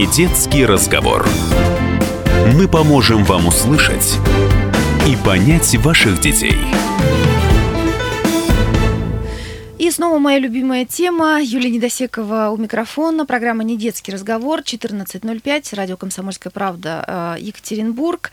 Не 0.00 0.06
детский 0.06 0.64
разговор. 0.64 1.28
Мы 2.54 2.68
поможем 2.68 3.22
вам 3.22 3.48
услышать 3.48 4.16
и 5.06 5.14
понять 5.14 5.76
ваших 5.76 6.22
детей. 6.22 6.56
Снова 10.00 10.18
моя 10.18 10.38
любимая 10.38 10.86
тема. 10.86 11.42
Юлия 11.42 11.68
Недосекова 11.68 12.48
у 12.48 12.56
микрофона. 12.56 13.26
Программа 13.26 13.64
«Не 13.64 13.76
детский 13.76 14.10
разговор». 14.10 14.60
14.05. 14.60 15.76
Радио 15.76 15.98
«Комсомольская 15.98 16.50
правда». 16.50 17.36
э, 17.36 17.42
Екатеринбург. 17.42 18.30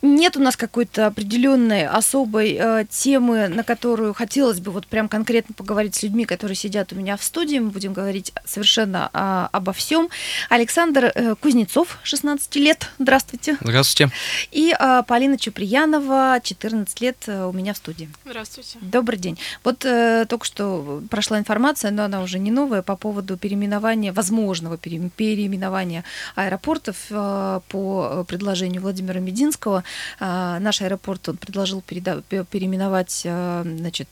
Нет 0.00 0.38
у 0.38 0.40
нас 0.40 0.56
какой-то 0.56 1.08
определенной 1.08 1.86
особой 1.86 2.56
э, 2.58 2.86
темы, 2.88 3.48
на 3.48 3.64
которую 3.64 4.14
хотелось 4.14 4.60
бы 4.60 4.70
вот 4.70 4.86
прям 4.86 5.10
конкретно 5.10 5.54
поговорить 5.54 5.94
с 5.94 6.02
людьми, 6.02 6.24
которые 6.24 6.56
сидят 6.56 6.90
у 6.94 6.96
меня 6.96 7.18
в 7.18 7.22
студии. 7.22 7.58
Мы 7.58 7.68
будем 7.68 7.92
говорить 7.92 8.32
совершенно 8.46 9.10
а, 9.12 9.50
обо 9.52 9.74
всем. 9.74 10.08
Александр 10.48 11.12
э, 11.14 11.34
Кузнецов, 11.34 11.98
16 12.02 12.56
лет. 12.56 12.88
Здравствуйте. 12.98 13.58
Здравствуйте. 13.60 14.10
И 14.52 14.72
э, 14.72 15.02
Полина 15.06 15.36
Чуприянова, 15.36 16.40
14 16.42 16.98
лет 17.02 17.28
у 17.28 17.52
меня 17.52 17.74
в 17.74 17.76
студии. 17.76 18.08
Здравствуйте. 18.24 18.78
Добрый 18.80 19.18
день. 19.18 19.38
Вот 19.64 19.80
только 19.80 20.46
что 20.46 21.02
прошла 21.10 21.38
информация, 21.38 21.90
но 21.90 22.04
она 22.04 22.22
уже 22.22 22.38
не 22.38 22.50
новая, 22.50 22.82
по 22.82 22.96
поводу 22.96 23.36
переименования, 23.36 24.12
возможного 24.12 24.76
пере- 24.78 25.10
переименования 25.16 26.04
аэропортов 26.36 26.96
э, 27.10 27.60
по 27.68 28.24
предложению 28.26 28.82
Владимира 28.82 29.20
Мединского. 29.20 29.84
Э, 30.20 30.58
наш 30.60 30.80
аэропорт 30.80 31.28
он 31.28 31.36
предложил 31.36 31.82
переименовать, 31.82 33.22
э, 33.24 33.62
значит, 33.78 34.08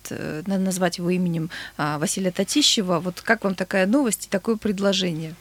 на- 0.46 0.58
назвать 0.58 0.98
его 0.98 1.10
именем 1.10 1.50
Василия 1.76 2.30
Татищева. 2.30 2.98
Вот 3.00 3.20
как 3.22 3.44
вам 3.44 3.54
такая 3.54 3.86
новость 3.86 4.26
и 4.26 4.28
такое 4.28 4.56
предложение? 4.56 5.34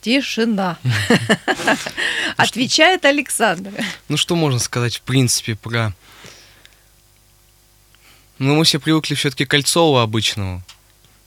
Тишина. 0.00 0.78
Отвечает 2.36 3.04
Александр. 3.04 3.70
Ну 4.08 4.16
что 4.16 4.34
можно 4.36 4.58
сказать 4.58 4.96
в 4.96 5.02
принципе 5.02 5.54
про... 5.54 5.92
Ну 8.40 8.54
мы 8.54 8.64
все 8.64 8.80
привыкли 8.80 9.14
все-таки 9.14 9.44
к 9.44 9.50
Кольцову 9.50 9.98
обычному. 9.98 10.62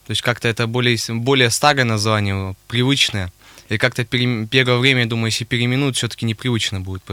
То 0.06 0.10
есть 0.10 0.20
как-то 0.20 0.48
это 0.48 0.66
более, 0.66 0.98
более 1.08 1.48
старое 1.50 1.84
название, 1.84 2.56
привычное. 2.66 3.32
И 3.68 3.78
как-то 3.78 4.04
пере- 4.04 4.48
первое 4.48 4.78
время, 4.78 5.02
я 5.02 5.06
думаю, 5.06 5.26
если 5.26 5.44
переименуют, 5.44 5.96
все-таки 5.96 6.26
непривычно 6.26 6.80
будет. 6.80 7.04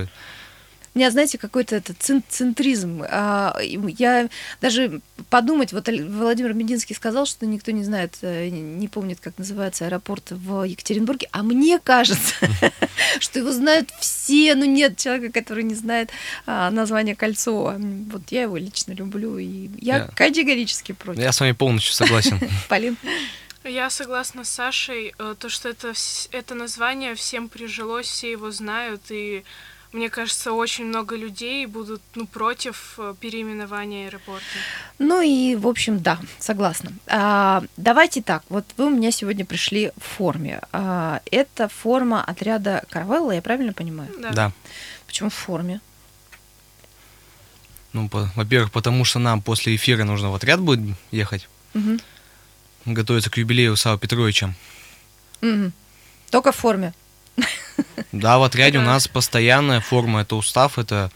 У 0.94 1.00
меня, 1.00 1.10
знаете, 1.10 1.38
какой-то 1.38 1.76
это 1.78 1.94
цен- 1.94 2.24
центризм. 2.28 3.04
А, 3.08 3.58
Я 3.62 4.28
даже 4.60 5.00
подумать, 5.30 5.72
вот 5.72 5.88
Владимир 5.88 6.54
Мединский 6.54 6.94
сказал, 6.96 7.26
что 7.26 7.46
никто 7.46 7.72
не 7.72 7.84
знает, 7.86 8.18
э, 8.22 8.50
не 8.50 8.88
помнит, 8.90 9.20
как 9.22 9.38
называется 9.38 9.86
аэропорт 9.86 10.32
в 10.32 10.64
Екатеринбурге, 10.64 11.30
а 11.32 11.44
мне 11.44 11.80
кажется, 11.80 12.36
что 13.20 13.40
его 13.40 13.52
знают 13.52 13.90
все, 14.02 14.54
ну 14.56 14.66
нет 14.66 14.98
человека, 14.98 15.32
который 15.32 15.64
не 15.64 15.76
знает 15.76 16.10
а, 16.46 16.70
название 16.72 17.16
Кольцова. 17.16 17.78
Вот 17.80 18.24
я 18.30 18.42
его 18.44 18.58
лично 18.58 18.92
люблю, 18.92 19.38
и 19.38 19.70
я 19.80 20.08
категорически 20.08 20.92
против. 20.92 21.22
Я 21.22 21.32
с 21.32 21.40
вами 21.40 21.54
полностью 21.54 21.94
согласен. 21.94 22.38
Полин? 22.70 22.98
Я 23.64 23.90
согласна 23.92 24.44
с 24.44 24.50
Сашей, 24.50 25.14
э, 25.18 25.36
то, 25.40 25.48
что 25.48 25.70
это, 25.70 25.94
это 26.32 26.56
название 26.56 27.14
всем 27.16 27.48
прижилось, 27.48 28.08
все 28.08 28.32
его 28.32 28.50
знают, 28.52 29.04
и 29.10 29.44
мне 29.92 30.10
кажется, 30.10 30.54
очень 30.54 30.86
много 30.86 31.16
людей 31.18 31.66
будут 31.66 32.02
ну, 32.16 32.26
против 32.26 32.96
э, 32.98 33.14
переименования 33.20 34.08
аэропорта. 34.08 34.46
Ну 35.00 35.22
и, 35.22 35.56
в 35.56 35.68
общем, 35.68 36.00
да, 36.02 36.18
согласна. 36.40 36.92
А, 37.08 37.64
давайте 37.78 38.22
так, 38.22 38.44
вот 38.50 38.66
вы 38.78 38.86
у 38.86 38.90
меня 38.90 39.12
сегодня 39.12 39.44
пришли 39.46 39.92
в 39.98 40.04
форме. 40.04 40.62
А, 40.72 41.22
это 41.30 41.68
форма 41.68 42.24
отряда 42.24 42.84
Карвелла, 42.90 43.32
я 43.34 43.42
правильно 43.42 43.74
понимаю? 43.74 44.10
Да. 44.34 44.52
Почему 45.08 45.30
в 45.30 45.34
форме? 45.34 45.82
Ну, 47.94 48.08
по- 48.08 48.32
во-первых, 48.36 48.72
потому 48.72 49.04
что 49.04 49.20
нам 49.20 49.42
после 49.42 49.76
эфира 49.76 50.06
нужно 50.06 50.32
в 50.32 50.36
отряд 50.36 50.62
будет 50.62 50.96
ехать, 51.12 51.50
Мгм. 51.74 52.00
готовиться 52.86 53.30
к 53.30 53.38
юбилею 53.38 53.76
Сава 53.76 53.98
Петровича. 54.00 54.54
Мгм. 55.42 55.74
Только 56.30 56.54
в 56.54 56.56
форме, 56.56 56.94
Да, 58.12 58.38
в 58.40 58.44
отряде 58.44 58.80
у 58.80 58.82
нас 58.82 59.08
постоянная 59.08 59.82
форма, 59.82 60.22
это 60.22 60.36
устав, 60.36 60.80
это 60.80 61.12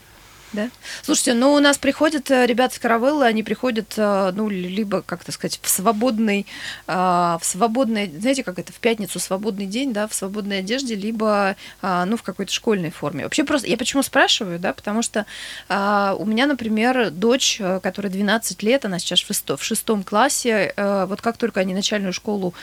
да? 0.55 0.69
Слушайте, 1.03 1.33
ну 1.33 1.53
у 1.53 1.59
нас 1.59 1.77
приходят 1.77 2.31
э, 2.31 2.45
ребята 2.45 2.75
с 2.75 2.79
Каравеллы, 2.79 3.25
они 3.25 3.43
приходят, 3.43 3.93
э, 3.97 4.31
ну, 4.33 4.49
ли- 4.49 4.69
либо, 4.69 5.01
как 5.01 5.23
это 5.23 5.31
сказать, 5.31 5.59
в 5.61 5.69
свободный, 5.69 6.47
а, 6.87 7.37
в 7.41 7.45
свободной, 7.45 8.11
знаете, 8.19 8.43
как 8.43 8.57
это, 8.57 8.71
в 8.71 8.77
пятницу 8.77 9.19
свободный 9.19 9.65
день, 9.65 9.91
да, 9.91 10.07
в 10.07 10.13
свободной 10.13 10.59
одежде, 10.59 10.95
либо, 10.95 11.55
ну, 11.81 12.15
в 12.15 12.23
какой-то 12.23 12.51
школьной 12.53 12.91
форме. 12.91 13.23
Вообще 13.23 13.43
просто, 13.43 13.67
я 13.67 13.77
почему 13.77 14.01
спрашиваю, 14.03 14.59
да, 14.59 14.73
потому 14.73 15.01
что 15.01 15.25
у 15.67 16.25
меня, 16.25 16.47
например, 16.47 17.11
дочь, 17.11 17.57
э, 17.59 17.79
которая 17.81 18.11
12 18.11 18.63
лет, 18.63 18.85
она 18.85 18.99
сейчас 18.99 19.21
в, 19.21 19.57
в 19.57 19.63
шестом 19.63 20.03
классе, 20.03 20.73
э, 20.75 21.05
вот 21.07 21.21
как 21.21 21.37
только 21.37 21.59
они 21.59 21.73
начальную 21.73 22.13
школу 22.13 22.53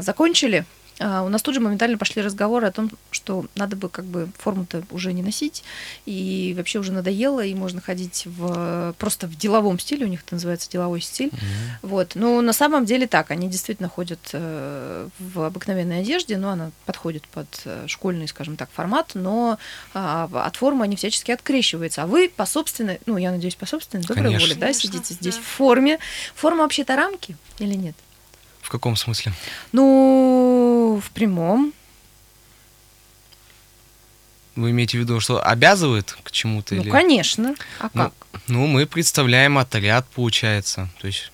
закончили, 0.00 0.64
а, 1.00 1.22
у 1.22 1.28
нас 1.28 1.42
тут 1.42 1.54
же 1.54 1.60
моментально 1.60 1.98
пошли 1.98 2.22
разговоры 2.22 2.66
о 2.66 2.72
том, 2.72 2.90
что 3.10 3.46
надо 3.54 3.76
бы 3.76 3.88
как 3.88 4.04
бы 4.04 4.28
форму-то 4.38 4.84
уже 4.90 5.12
не 5.12 5.22
носить, 5.22 5.64
и 6.06 6.54
вообще 6.56 6.78
уже 6.78 6.92
надоело, 6.92 7.44
и 7.44 7.54
можно 7.54 7.80
ходить 7.80 8.24
в 8.26 8.94
просто 8.98 9.26
в 9.26 9.36
деловом 9.36 9.78
стиле, 9.78 10.06
у 10.06 10.08
них 10.08 10.22
это 10.24 10.34
называется 10.34 10.70
деловой 10.70 11.00
стиль. 11.00 11.30
Вот. 11.82 12.14
Но 12.14 12.40
на 12.40 12.52
самом 12.52 12.84
деле 12.84 13.06
так, 13.06 13.30
они 13.30 13.48
действительно 13.48 13.88
ходят 13.88 14.18
э, 14.32 15.08
в 15.18 15.40
обыкновенной 15.40 16.00
одежде, 16.00 16.36
но 16.36 16.50
она 16.50 16.70
подходит 16.86 17.26
под 17.28 17.46
э, 17.64 17.84
школьный, 17.86 18.28
скажем 18.28 18.56
так, 18.56 18.70
формат, 18.70 19.12
но 19.14 19.58
а, 19.94 20.28
от 20.32 20.56
формы 20.56 20.84
они 20.84 20.96
всячески 20.96 21.30
открещиваются. 21.30 22.02
А 22.02 22.06
вы 22.06 22.30
по 22.34 22.46
собственной, 22.46 23.00
ну, 23.06 23.16
я 23.16 23.30
надеюсь, 23.30 23.54
по 23.54 23.66
собственной 23.66 24.04
доброй 24.04 24.24
Конечно. 24.24 24.48
воле, 24.48 24.54
да, 24.54 24.66
Конечно, 24.66 24.82
сидите 24.82 25.14
здесь 25.14 25.36
да. 25.36 25.40
в 25.42 25.44
форме. 25.44 25.98
Форма 26.34 26.62
вообще-то 26.62 26.96
рамки 26.96 27.36
или 27.58 27.74
нет? 27.74 27.94
В 28.68 28.70
каком 28.70 28.96
смысле? 28.96 29.32
Ну, 29.72 31.00
в 31.02 31.10
прямом. 31.12 31.72
Вы 34.56 34.72
имеете 34.72 34.98
в 34.98 35.00
виду, 35.00 35.20
что 35.20 35.42
обязывает 35.42 36.14
к 36.22 36.30
чему-то? 36.30 36.74
Ну, 36.74 36.82
или... 36.82 36.90
конечно. 36.90 37.54
А 37.80 37.88
Ну, 37.94 38.02
как? 38.04 38.12
Ну, 38.46 38.66
мы 38.66 38.84
представляем 38.84 39.56
отряд, 39.56 40.06
получается. 40.14 40.90
То 41.00 41.06
есть 41.06 41.32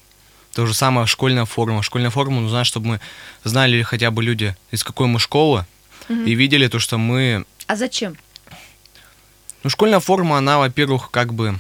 то 0.53 0.65
же 0.65 0.75
самое 0.75 1.09
школьная 1.09 1.45
форма. 1.45 1.83
Школьная 1.83 2.11
форма 2.11 2.41
нужна, 2.41 2.63
чтобы 2.63 2.87
мы 2.87 3.01
знали 3.43 3.83
хотя 3.83 4.13
бы 4.13 4.23
люди, 4.23 4.55
из 4.71 4.85
какой 4.85 5.09
мы 5.09 5.19
школы, 5.19 5.67
Мгм. 6.09 6.27
и 6.27 6.35
видели 6.37 6.69
то, 6.69 6.79
что 6.79 6.99
мы... 6.99 7.45
А 7.67 7.75
зачем? 7.75 8.17
Ну, 9.65 9.71
школьная 9.71 9.99
форма, 9.99 10.39
она, 10.39 10.59
во-первых, 10.59 11.11
как 11.11 11.35
бы... 11.35 11.59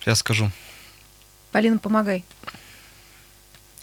Сейчас 0.00 0.18
скажу. 0.18 0.50
Полина, 1.52 1.78
помогай. 1.78 2.24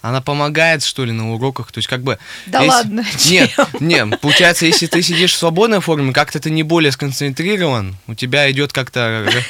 Она 0.00 0.20
помогает, 0.20 0.82
что 0.84 1.04
ли, 1.06 1.12
на 1.12 1.32
уроках. 1.32 1.72
То 1.72 1.78
есть, 1.78 1.88
как 1.88 2.02
бы... 2.02 2.18
Да 2.46 2.58
если- 2.60 2.68
ладно. 2.68 3.04
Нет, 3.24 3.50
чем? 3.56 3.66
нет, 3.80 4.20
получается, 4.20 4.66
если 4.66 4.86
ты 4.86 5.02
сидишь 5.02 5.32
в 5.32 5.38
свободной 5.38 5.80
форме, 5.80 6.12
как-то 6.12 6.38
ты 6.40 6.50
не 6.50 6.62
более 6.62 6.92
сконцентрирован, 6.92 7.96
у 8.06 8.14
тебя 8.14 8.50
идет 8.50 8.72
как-то 8.74 9.00
р- 9.26 9.44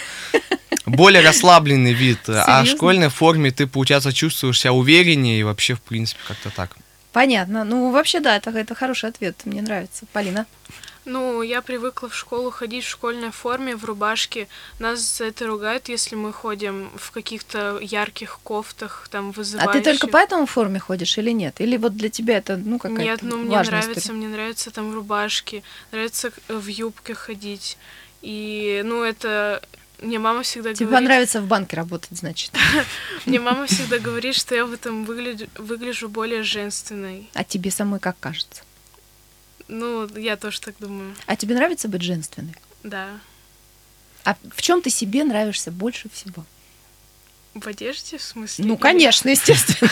более 0.86 1.22
расслабленный 1.22 1.92
вид. 1.92 2.20
А 2.28 2.42
в 2.44 2.44
Серьезно? 2.44 2.76
школьной 2.76 3.08
форме 3.08 3.50
ты, 3.50 3.66
получается, 3.66 4.12
чувствуешь 4.12 4.60
себя 4.60 4.72
увереннее 4.72 5.41
и 5.41 5.42
вообще, 5.42 5.75
в 5.75 5.81
принципе, 5.81 6.20
как-то 6.28 6.50
так. 6.50 6.70
Понятно. 7.12 7.64
Ну, 7.64 7.91
вообще, 7.91 8.20
да, 8.20 8.36
это, 8.36 8.50
это 8.50 8.76
хороший 8.76 9.08
ответ. 9.08 9.36
Мне 9.44 9.60
нравится. 9.60 10.04
Полина. 10.12 10.46
Ну, 11.04 11.42
я 11.42 11.60
привыкла 11.60 12.09
в 12.09 12.15
школу 12.15 12.50
ходить 12.50 12.84
в 12.84 12.88
школьной 12.88 13.31
форме, 13.31 13.76
в 13.76 13.84
рубашке. 13.84 14.48
Нас 14.78 15.00
за 15.19 15.25
это 15.25 15.47
ругают, 15.47 15.88
если 15.88 16.16
мы 16.16 16.32
ходим 16.32 16.91
в 16.97 17.10
каких-то 17.10 17.78
ярких 17.81 18.41
кофтах, 18.42 19.09
там, 19.10 19.28
А 19.28 19.32
вызывающих. 19.32 19.73
ты 19.82 19.90
только 19.90 20.08
поэтому 20.08 20.46
в 20.46 20.50
форме 20.50 20.78
ходишь 20.78 21.19
или 21.19 21.31
нет? 21.31 21.61
Или 21.61 21.76
вот 21.76 21.94
для 21.96 22.08
тебя 22.08 22.38
это, 22.38 22.56
ну, 22.56 22.78
какая-то 22.78 23.02
Нет, 23.02 23.23
ну 23.23 23.37
мне 23.38 23.61
нравится, 23.61 23.99
история? 24.00 24.17
мне 24.19 24.28
нравится 24.28 24.70
там 24.70 24.90
в 24.90 24.94
рубашке, 24.94 25.62
нравится 25.93 26.32
в 26.49 26.67
юбке 26.67 27.14
ходить. 27.14 27.76
И, 28.23 28.81
ну, 28.84 29.02
это... 29.02 29.62
Мне 30.00 30.19
мама 30.19 30.43
всегда 30.43 30.75
Тебе 30.75 30.87
говорит... 30.87 31.06
понравится 31.06 31.40
в 31.40 31.46
банке 31.46 31.76
работать, 31.76 32.19
значит. 32.19 32.50
Мне 33.26 33.38
мама 33.40 33.67
всегда 33.67 33.99
говорит, 33.99 34.34
что 34.34 34.55
я 34.55 34.67
в 34.67 34.73
этом 34.73 35.05
выгляжу, 35.05 35.46
выгляжу 35.56 36.08
более 36.08 36.43
женственной. 36.43 37.31
А 37.32 37.44
тебе 37.44 37.70
самой 37.70 38.00
как 38.00 38.17
кажется? 38.19 38.63
Ну, 39.69 40.06
я 40.16 40.37
тоже 40.37 40.61
так 40.61 40.75
думаю. 40.78 41.14
А 41.26 41.37
тебе 41.37 41.55
нравится 41.55 41.88
быть 41.88 42.02
женственной? 42.02 42.55
Да. 42.82 43.08
А 44.25 44.37
в 44.55 44.62
чем 44.62 44.82
ты 44.82 44.90
себе 44.90 45.25
нравишься 45.25 45.70
больше 45.70 46.08
всего? 46.11 46.44
В 47.55 47.69
одежде, 47.69 48.19
в 48.19 48.22
смысле? 48.22 48.64
Ну, 48.64 48.76
конечно, 48.76 49.28
естественно. 49.28 49.90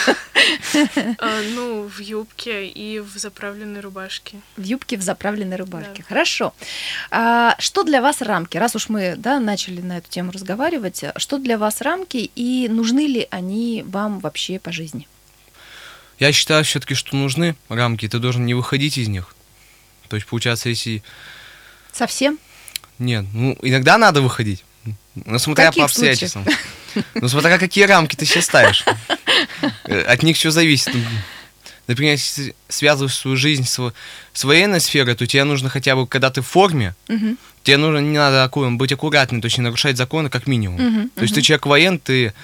А, 1.18 1.40
ну, 1.54 1.86
в 1.86 2.00
юбке 2.00 2.66
и 2.66 2.98
в 2.98 3.16
заправленной 3.16 3.80
рубашке. 3.80 4.40
В 4.56 4.64
юбке, 4.64 4.96
в 4.96 5.02
заправленной 5.02 5.56
рубашке. 5.56 6.02
Хорошо. 6.02 6.54
А, 7.12 7.54
что 7.60 7.84
для 7.84 8.02
вас 8.02 8.20
рамки? 8.20 8.56
Раз 8.56 8.74
уж 8.74 8.88
мы 8.88 9.14
да, 9.16 9.38
начали 9.38 9.80
на 9.80 9.98
эту 9.98 10.10
тему 10.10 10.32
разговаривать, 10.32 11.04
что 11.16 11.38
для 11.38 11.56
вас 11.56 11.80
рамки 11.82 12.30
и 12.34 12.68
нужны 12.68 13.06
ли 13.06 13.28
они 13.30 13.84
вам 13.86 14.18
вообще 14.18 14.58
по 14.58 14.72
жизни? 14.72 15.06
Я 16.18 16.32
считаю 16.32 16.64
все-таки, 16.64 16.94
что 16.94 17.14
нужны 17.14 17.54
рамки, 17.68 18.08
ты 18.08 18.18
должен 18.18 18.44
не 18.44 18.54
выходить 18.54 18.98
из 18.98 19.06
них. 19.06 19.36
То 20.12 20.16
есть, 20.16 20.26
получается, 20.26 20.68
если... 20.68 21.02
Совсем? 21.90 22.38
Нет, 22.98 23.24
ну, 23.32 23.56
иногда 23.62 23.96
надо 23.96 24.20
выходить. 24.20 24.62
Ну, 25.14 25.38
смотря 25.38 25.68
Каких 25.68 25.80
по 25.80 25.84
обстоятельствам. 25.86 26.44
Ну, 27.14 27.28
смотря 27.28 27.56
какие 27.58 27.84
рамки 27.84 28.14
ты 28.14 28.26
себе 28.26 28.42
ставишь. 28.42 28.84
От 29.84 30.22
них 30.22 30.36
все 30.36 30.50
зависит. 30.50 30.94
Например, 31.86 32.12
если 32.12 32.50
ты 32.50 32.54
связываешь 32.68 33.14
свою 33.16 33.38
жизнь 33.38 33.64
с, 33.64 33.80
с 34.34 34.44
военной 34.44 34.80
сферой, 34.80 35.14
то 35.14 35.26
тебе 35.26 35.44
нужно 35.44 35.70
хотя 35.70 35.96
бы, 35.96 36.06
когда 36.06 36.30
ты 36.30 36.42
в 36.42 36.46
форме, 36.46 36.94
Мгм. 37.08 37.38
тебе 37.62 37.78
нужно 37.78 38.00
не 38.00 38.18
надо 38.18 38.50
быть 38.72 38.92
аккуратным, 38.92 39.40
то 39.40 39.46
есть 39.46 39.56
не 39.56 39.64
нарушать 39.64 39.96
законы 39.96 40.28
как 40.28 40.46
минимум. 40.46 40.78
Мгм, 40.78 41.08
То 41.14 41.22
есть 41.22 41.34
ты 41.34 41.40
человек 41.40 41.64
воен, 41.64 41.98
ты 41.98 42.34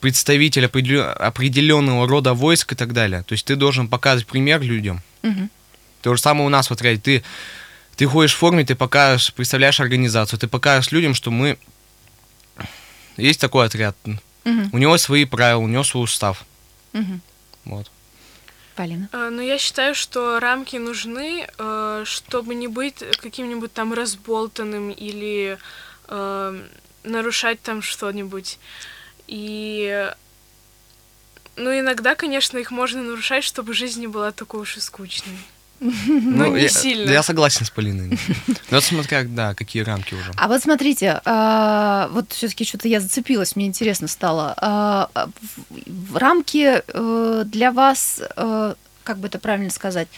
представитель 0.00 0.64
определенного 0.64 2.08
рода 2.08 2.32
войск 2.32 2.72
и 2.72 2.74
так 2.74 2.94
далее. 2.94 3.22
То 3.24 3.34
есть 3.34 3.44
ты 3.44 3.54
должен 3.54 3.86
показывать 3.88 4.26
пример 4.26 4.62
людям. 4.62 5.02
Мгм. 5.22 5.50
То 6.02 6.14
же 6.14 6.20
самое 6.20 6.46
у 6.46 6.48
нас 6.48 6.68
в 6.68 6.72
отряде. 6.72 7.00
Ты, 7.00 7.24
ты 7.96 8.06
ходишь 8.06 8.34
в 8.34 8.38
форме, 8.38 8.64
ты 8.64 8.74
покажешь, 8.74 9.32
представляешь 9.32 9.80
организацию, 9.80 10.38
ты 10.38 10.48
покажешь 10.48 10.92
людям, 10.92 11.14
что 11.14 11.30
мы... 11.30 11.56
Есть 13.16 13.40
такой 13.40 13.66
отряд. 13.66 13.96
Мгм. 14.44 14.70
У 14.72 14.78
него 14.78 14.98
свои 14.98 15.24
правила, 15.24 15.60
у 15.60 15.68
него 15.68 15.84
свой 15.84 16.04
устав. 16.04 16.44
Мгм. 16.92 17.20
Вот. 17.64 17.90
Полина. 18.74 19.08
Э, 19.12 19.28
Но 19.30 19.42
я 19.42 19.58
считаю, 19.58 19.94
что 19.94 20.40
рамки 20.40 20.76
нужны, 20.76 21.46
э, 21.58 22.02
чтобы 22.06 22.54
не 22.54 22.68
быть 22.68 23.04
каким-нибудь 23.18 23.72
там 23.72 23.92
разболтанным 23.92 24.90
или 24.90 25.58
э, 26.08 26.62
нарушать 27.04 27.62
там 27.62 27.82
что-нибудь. 27.82 28.58
И 29.28 30.10
ну, 31.56 31.78
иногда, 31.78 32.14
конечно, 32.14 32.58
их 32.58 32.70
можно 32.70 33.02
нарушать, 33.02 33.44
чтобы 33.44 33.74
жизнь 33.74 34.00
не 34.00 34.06
была 34.06 34.32
такой 34.32 34.62
уж 34.62 34.76
и 34.76 34.80
скучной. 34.80 35.36
Ну, 36.06 36.54
не 36.56 36.62
я, 36.62 36.68
сильно. 36.68 37.10
Я 37.10 37.22
согласен 37.22 37.64
с 37.66 37.70
Полиной. 37.70 38.18
Но 38.70 38.78
это 38.78 38.86
смотря, 38.86 39.24
да, 39.24 39.54
какие 39.54 39.82
рамки 39.82 40.14
уже. 40.14 40.30
А 40.36 40.48
вот 40.48 40.62
смотрите, 40.62 41.20
а, 41.24 42.08
вот 42.12 42.32
все-таки 42.32 42.64
что-то 42.64 42.88
я 42.88 43.00
зацепилась, 43.00 43.56
мне 43.56 43.66
интересно 43.66 44.06
стало. 44.08 44.54
А, 44.56 45.08
а, 45.14 45.26
в- 45.26 46.12
в 46.12 46.16
рамки 46.16 46.82
э, 46.86 47.42
для 47.46 47.72
вас, 47.72 48.20
э, 48.36 48.74
как 49.02 49.18
бы 49.18 49.26
это 49.26 49.38
правильно 49.38 49.70
сказать, 49.70 50.08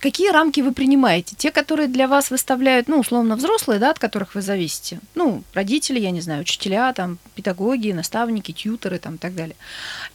какие 0.00 0.30
рамки 0.30 0.60
вы 0.60 0.72
принимаете? 0.72 1.34
Те, 1.36 1.50
которые 1.50 1.88
для 1.88 2.06
вас 2.06 2.30
выставляют, 2.30 2.88
ну, 2.88 2.98
условно, 3.00 3.36
взрослые, 3.36 3.78
да, 3.80 3.90
от 3.90 3.98
которых 3.98 4.34
вы 4.34 4.42
зависите? 4.42 5.00
Ну, 5.14 5.42
родители, 5.54 5.98
я 6.00 6.10
не 6.10 6.20
знаю, 6.20 6.42
учителя, 6.42 6.92
там, 6.92 7.18
педагоги, 7.34 7.92
наставники, 7.92 8.52
тьютеры, 8.52 8.98
там, 8.98 9.14
и 9.14 9.18
так 9.18 9.34
далее. 9.34 9.56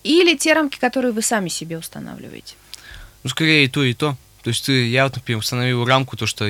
Или 0.03 0.35
те 0.35 0.53
рамки, 0.53 0.77
которые 0.79 1.11
вы 1.11 1.21
сами 1.21 1.49
себе 1.49 1.77
устанавливаете? 1.77 2.55
Ну, 3.23 3.29
скорее 3.29 3.65
и 3.65 3.67
то, 3.67 3.83
и 3.83 3.93
то. 3.93 4.15
То 4.45 4.49
есть 4.49 4.63
ты, 4.63 4.87
я 4.89 5.05
например, 5.05 5.39
установил 5.39 5.83
рамку, 5.85 6.17
то, 6.17 6.27
что 6.27 6.45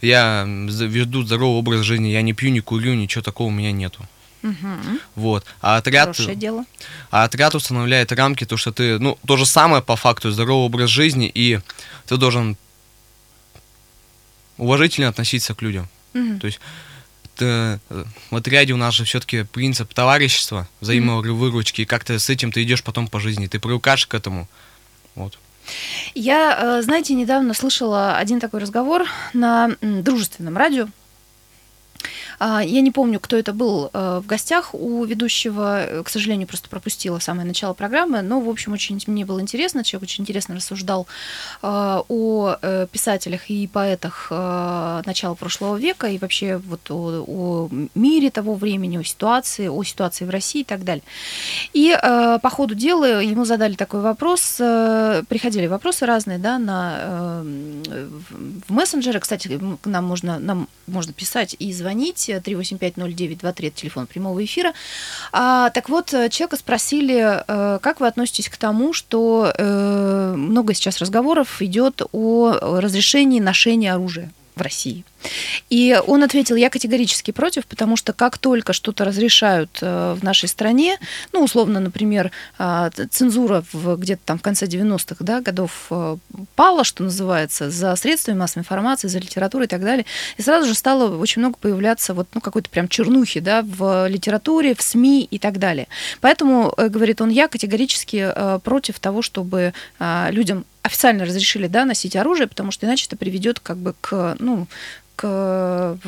я 0.00 0.44
веду 0.46 1.22
здоровый 1.22 1.58
образ 1.58 1.82
жизни, 1.82 2.08
я 2.08 2.22
не 2.22 2.32
пью, 2.32 2.50
не 2.50 2.60
курю, 2.60 2.94
ничего 2.94 3.20
такого 3.20 3.48
у 3.48 3.50
меня 3.50 3.72
нету. 3.72 4.08
Мгм. 4.40 5.00
Вот. 5.16 5.44
А 5.60 5.76
отряд, 5.76 6.16
Хорошее 6.16 6.34
дело. 6.34 6.64
а 7.10 7.24
отряд 7.24 7.54
устанавливает 7.54 8.10
рамки, 8.12 8.46
то, 8.46 8.56
что 8.56 8.72
ты, 8.72 8.98
ну, 8.98 9.18
то 9.26 9.36
же 9.36 9.44
самое 9.44 9.82
по 9.82 9.96
факту, 9.96 10.30
здоровый 10.30 10.64
образ 10.64 10.88
жизни, 10.88 11.30
и 11.34 11.60
ты 12.06 12.16
должен 12.16 12.56
уважительно 14.56 15.08
относиться 15.08 15.54
к 15.54 15.60
людям. 15.60 15.90
Мгм. 16.14 16.40
То 16.40 16.46
есть 16.46 16.58
ты, 17.34 17.44
э, 17.44 17.78
в 18.30 18.36
отряде 18.36 18.72
у 18.72 18.78
нас 18.78 18.94
же 18.94 19.04
все-таки 19.04 19.42
принцип 19.42 19.92
товарищества, 19.92 20.66
взаимовыручки, 20.80 21.82
и 21.82 21.84
как-то 21.84 22.18
с 22.18 22.30
этим 22.30 22.50
ты 22.50 22.62
идешь 22.62 22.82
потом 22.82 23.08
по 23.08 23.20
жизни, 23.20 23.46
ты 23.46 23.60
привыкаешь 23.60 24.06
к 24.06 24.14
этому. 24.14 24.48
Вот. 25.14 25.38
Я, 26.14 26.58
э, 26.58 26.82
знаете, 26.82 27.14
недавно 27.14 27.54
слышала 27.54 28.16
один 28.16 28.40
такой 28.40 28.60
разговор 28.60 29.04
на 29.32 29.76
дружественном 29.80 30.56
радио. 30.56 30.88
А, 32.38 32.62
Я 32.62 32.80
не 32.80 32.90
помню, 32.90 33.20
кто 33.20 33.36
это 33.36 33.52
был 33.52 33.90
э, 33.92 34.20
в 34.22 34.26
гостях 34.26 34.74
у 34.74 35.04
ведущего, 35.04 35.82
э, 35.82 36.02
к 36.02 36.08
сожалению, 36.08 36.46
просто 36.46 36.68
пропустила 36.68 37.18
самое 37.18 37.46
начало 37.46 37.72
программы, 37.74 38.22
но, 38.22 38.40
в 38.40 38.48
общем, 38.48 38.72
очень 38.72 39.00
мне 39.06 39.24
было 39.24 39.40
интересно, 39.40 39.84
человек 39.84 40.08
очень 40.08 40.22
интересно 40.22 40.56
рассуждал 40.56 41.06
э, 41.62 41.66
о 42.08 42.56
писателях 42.92 43.50
и 43.50 43.66
поэтах 43.66 44.30
начала 44.30 45.34
прошлого 45.34 45.76
века 45.76 46.06
и 46.08 46.18
вообще 46.18 46.56
вот 46.56 46.90
о, 46.90 47.24
о 47.26 47.68
мире 47.94 48.30
того 48.30 48.54
времени, 48.54 48.98
о 48.98 49.04
ситуации, 49.04 49.68
о 49.68 49.82
ситуации 49.84 50.24
в 50.24 50.30
России 50.30 50.60
и 50.60 50.64
так 50.64 50.84
далее. 50.84 51.02
И 51.72 51.96
по 52.02 52.50
ходу 52.50 52.74
дела 52.74 53.20
ему 53.22 53.44
задали 53.44 53.74
такой 53.74 54.00
вопрос, 54.00 54.56
приходили 54.56 55.66
вопросы 55.66 56.06
разные, 56.06 56.38
да, 56.38 56.58
на 56.58 57.42
в- 57.42 58.72
мессенджеры, 58.72 59.20
кстати, 59.20 59.60
к 59.80 59.86
нам 59.86 60.04
можно 60.04 60.38
нам 60.38 60.68
можно 60.86 61.12
писать 61.12 61.56
и 61.58 61.72
звонить 61.72 62.25
3850923 62.32 63.68
это 63.68 63.70
телефон 63.70 64.06
прямого 64.06 64.44
эфира. 64.44 64.72
А, 65.32 65.70
так 65.70 65.88
вот, 65.88 66.12
э, 66.14 66.28
человека 66.28 66.56
спросили, 66.56 67.42
э, 67.46 67.78
как 67.80 68.00
вы 68.00 68.06
относитесь 68.06 68.48
к 68.48 68.56
тому, 68.56 68.92
что 68.92 69.52
э, 69.56 70.34
много 70.36 70.74
сейчас 70.74 70.98
разговоров 70.98 71.62
идет 71.62 72.02
о 72.12 72.80
разрешении 72.80 73.40
ношения 73.40 73.92
оружия 73.92 74.30
в 74.54 74.62
России. 74.62 75.04
И 75.70 75.98
он 76.06 76.22
ответил, 76.22 76.56
я 76.56 76.70
категорически 76.70 77.30
против, 77.30 77.66
потому 77.66 77.96
что 77.96 78.12
как 78.12 78.38
только 78.38 78.72
что-то 78.72 79.04
разрешают 79.04 79.78
э, 79.80 80.16
в 80.18 80.22
нашей 80.22 80.48
стране, 80.48 80.98
ну, 81.32 81.42
условно, 81.42 81.80
например, 81.80 82.30
ц- 82.58 83.08
цензура 83.10 83.64
где-то 83.72 84.22
там 84.24 84.38
в 84.38 84.42
конце 84.42 84.66
90-х 84.66 85.16
да, 85.20 85.40
годов 85.40 85.86
э, 85.90 86.16
пала, 86.54 86.84
что 86.84 87.02
называется, 87.02 87.70
за 87.70 87.96
средствами 87.96 88.38
массовой 88.38 88.62
информации, 88.62 89.08
за 89.08 89.18
литературой 89.18 89.66
и 89.66 89.68
так 89.68 89.82
далее, 89.82 90.06
и 90.36 90.42
сразу 90.42 90.68
же 90.68 90.74
стало 90.74 91.16
очень 91.18 91.40
много 91.40 91.56
появляться 91.58 92.14
вот, 92.14 92.28
ну, 92.34 92.40
какой-то 92.40 92.70
прям 92.70 92.88
чернухи 92.88 93.40
да, 93.40 93.62
в 93.62 94.08
литературе, 94.08 94.74
в 94.74 94.82
СМИ 94.82 95.24
и 95.24 95.38
так 95.38 95.58
далее. 95.58 95.88
Поэтому, 96.20 96.72
э, 96.76 96.88
говорит 96.88 97.20
он, 97.20 97.30
я 97.30 97.48
категорически 97.48 98.32
э, 98.34 98.60
против 98.62 99.00
того, 99.00 99.22
чтобы 99.22 99.72
людям 100.30 100.64
официально 100.82 101.24
разрешили 101.24 101.66
да, 101.66 101.84
носить 101.84 102.16
оружие, 102.16 102.46
потому 102.46 102.70
что 102.70 102.86
иначе 102.86 103.06
это 103.06 103.16
приведет 103.16 103.60
как 103.60 103.76
бы 103.76 103.94
к, 104.00 104.36
ну, 104.38 104.66
к 105.16 105.98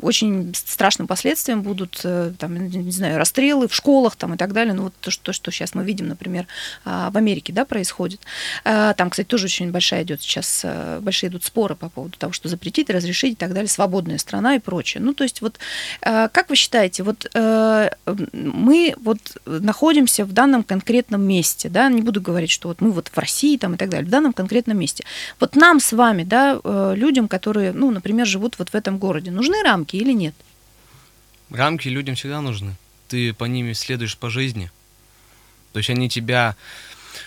очень 0.00 0.52
страшным 0.54 1.06
последствиям 1.06 1.62
будут, 1.62 2.00
э, 2.04 2.32
там, 2.38 2.56
не 2.68 2.90
знаю, 2.90 3.18
расстрелы 3.18 3.68
в 3.68 3.74
школах 3.74 4.16
там, 4.16 4.34
и 4.34 4.36
так 4.36 4.52
далее. 4.52 4.74
Ну, 4.74 4.84
вот 4.84 4.94
то, 5.00 5.10
что, 5.10 5.32
что 5.32 5.50
сейчас 5.50 5.74
мы 5.74 5.84
видим, 5.84 6.08
например, 6.08 6.46
а, 6.84 7.10
в 7.10 7.16
Америке 7.16 7.52
да, 7.52 7.64
происходит. 7.64 8.20
А, 8.64 8.94
Там, 8.94 9.10
кстати, 9.10 9.26
тоже 9.26 9.44
очень 9.46 9.70
большая 9.70 10.02
идет 10.02 10.22
сейчас, 10.22 10.62
э, 10.64 10.98
большие 11.00 11.28
идут 11.28 11.44
споры 11.44 11.74
по 11.74 11.88
поводу 11.90 12.16
того, 12.18 12.32
что 12.32 12.48
запретить, 12.48 12.90
разрешить 12.90 13.34
и 13.34 13.36
так 13.36 13.52
далее, 13.52 13.68
свободная 13.68 14.18
страна 14.18 14.54
и 14.54 14.58
прочее. 14.58 15.02
Ну, 15.02 15.12
то 15.12 15.24
есть 15.24 15.42
вот 15.42 15.58
э, 16.02 16.28
как 16.32 16.48
вы 16.48 16.56
считаете, 16.56 17.02
вот 17.02 17.28
мы 18.32 18.94
вот 19.02 19.18
находимся 19.44 20.24
в 20.24 20.32
данном 20.32 20.62
конкретном 20.62 21.22
месте, 21.22 21.68
да, 21.68 21.88
не 21.88 22.02
буду 22.02 22.20
говорить, 22.20 22.50
что 22.50 22.68
вот 22.68 22.80
мы 22.80 22.90
вот 22.90 23.08
в 23.08 23.18
России 23.18 23.56
там 23.56 23.74
и 23.74 23.76
так 23.76 23.90
далее, 23.90 24.06
в 24.06 24.10
данном 24.10 24.32
конкретном 24.32 24.78
месте. 24.78 25.04
Вот 25.40 25.56
нам 25.56 25.80
с 25.80 25.92
вами, 25.92 26.24
да, 26.24 26.60
людям, 26.94 27.28
которые, 27.28 27.72
ну, 27.72 27.90
например, 27.90 28.26
живут 28.26 28.37
вот 28.38 28.70
в 28.70 28.74
этом 28.74 28.98
городе, 28.98 29.30
нужны 29.30 29.62
рамки 29.62 29.96
или 29.96 30.12
нет? 30.12 30.34
Рамки 31.50 31.88
людям 31.88 32.14
всегда 32.14 32.40
нужны. 32.40 32.76
Ты 33.08 33.32
по 33.32 33.44
ними 33.44 33.72
следуешь 33.72 34.16
по 34.16 34.30
жизни. 34.30 34.70
То 35.72 35.78
есть 35.78 35.90
они 35.90 36.08
тебя 36.08 36.56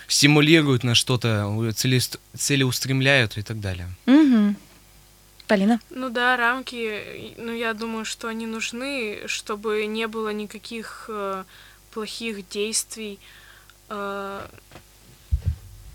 стимулируют 0.08 0.84
на 0.84 0.96
что-то, 0.96 1.74
целеустремляют 1.76 3.38
и 3.38 3.42
так 3.42 3.60
далее. 3.60 3.90
Угу. 4.06 4.56
Полина? 5.48 5.80
Ну 5.90 6.10
да, 6.10 6.38
рамки, 6.38 7.34
ну 7.38 7.54
я 7.54 7.74
думаю, 7.74 8.06
что 8.06 8.28
они 8.28 8.46
нужны, 8.46 9.24
чтобы 9.26 9.86
не 9.86 10.08
было 10.08 10.30
никаких 10.30 11.06
э, 11.10 11.44
плохих 11.92 12.48
действий, 12.48 13.20
э, 13.90 14.48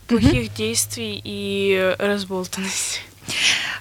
плохих 0.09 0.53
действий 0.55 1.21
и 1.25 1.95
разболтанности. 1.99 3.01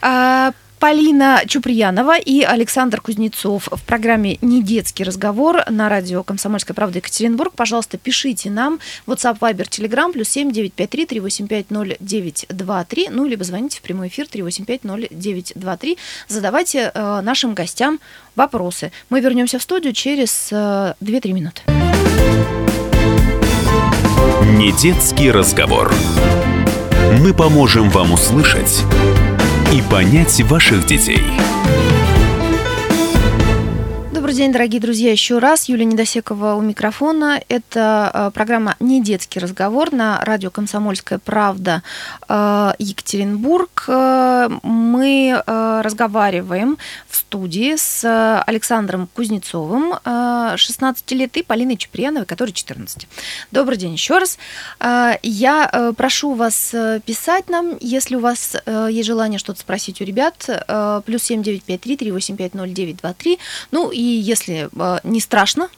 А, 0.01 0.53
Полина 0.85 1.41
Чуприянова 1.47 2.19
и 2.19 2.43
Александр 2.43 3.01
Кузнецов 3.01 3.69
в 3.71 3.81
программе 3.85 4.37
«Не 4.41 4.61
детский 4.61 5.03
разговор» 5.03 5.63
на 5.67 5.89
радио 5.89 6.21
«Комсомольская 6.21 6.75
правда» 6.75 6.99
Екатеринбург. 6.99 7.53
Пожалуйста, 7.55 7.97
пишите 7.97 8.51
нам 8.51 8.77
WhatsApp, 9.07 9.39
Viber, 9.39 9.67
Telegram, 9.67 10.13
плюс 10.13 10.29
7 10.29 10.51
953 10.51 11.05
385 11.07 11.65
0923, 11.71 13.09
ну, 13.09 13.25
либо 13.25 13.43
звоните 13.43 13.79
в 13.79 13.81
прямой 13.81 14.09
эфир 14.09 14.27
385 14.27 14.81
0923. 14.83 15.97
Задавайте 16.27 16.91
э, 16.93 17.21
нашим 17.21 17.55
гостям 17.55 17.99
вопросы. 18.35 18.91
Мы 19.09 19.21
вернемся 19.21 19.57
в 19.57 19.63
студию 19.63 19.91
через 19.91 20.49
э, 20.51 20.93
2-3 21.01 21.31
минуты. 21.31 21.61
Не 24.55 24.71
детский 24.71 25.31
разговор. 25.31 25.91
Мы 27.19 27.33
поможем 27.33 27.89
вам 27.89 28.13
услышать 28.13 28.83
и 29.75 29.81
понять 29.81 30.41
ваших 30.43 30.85
детей. 30.85 31.21
Добрый 34.35 34.47
день, 34.47 34.51
дорогие 34.51 34.81
друзья, 34.81 35.11
еще 35.13 35.39
раз. 35.39 35.69
Юлия 35.69 35.85
Недосекова 35.85 36.55
у 36.55 36.61
микрофона. 36.61 37.41
Это 37.47 38.11
э, 38.13 38.31
программа 38.33 38.75
«Не 38.81 39.01
детский 39.01 39.39
разговор» 39.39 39.93
на 39.93 40.19
радио 40.25 40.51
«Комсомольская 40.51 41.19
правда» 41.19 41.83
э, 42.27 42.73
Екатеринбург. 42.77 43.85
Э, 43.87 44.49
мы 44.61 45.41
разговариваем 45.45 46.77
в 47.07 47.15
студии 47.15 47.77
с 47.77 48.03
Александром 48.45 49.07
Кузнецовым, 49.15 49.93
э, 50.03 50.55
16 50.57 51.11
лет, 51.13 51.37
и 51.37 51.41
Полиной 51.41 51.77
Чеприяновой, 51.77 52.25
которой 52.25 52.51
14. 52.51 53.07
Добрый 53.51 53.77
день 53.77 53.93
еще 53.93 54.17
раз. 54.17 54.37
Я 55.23 55.93
прошу 55.95 56.33
вас 56.33 56.75
писать 57.05 57.49
нам, 57.49 57.77
если 57.79 58.17
у 58.17 58.19
вас 58.19 58.57
есть 58.89 59.07
желание 59.07 59.39
что-то 59.39 59.61
спросить 59.61 60.01
у 60.01 60.03
ребят. 60.03 60.35
Плюс 61.05 61.23
7953 61.23 61.95
385 61.95 62.53
0923. 62.53 63.39
Ну, 63.71 63.91
и 63.91 64.24
если 64.25 64.69
э, 64.73 64.99
не 65.03 65.19
страшно, 65.19 65.69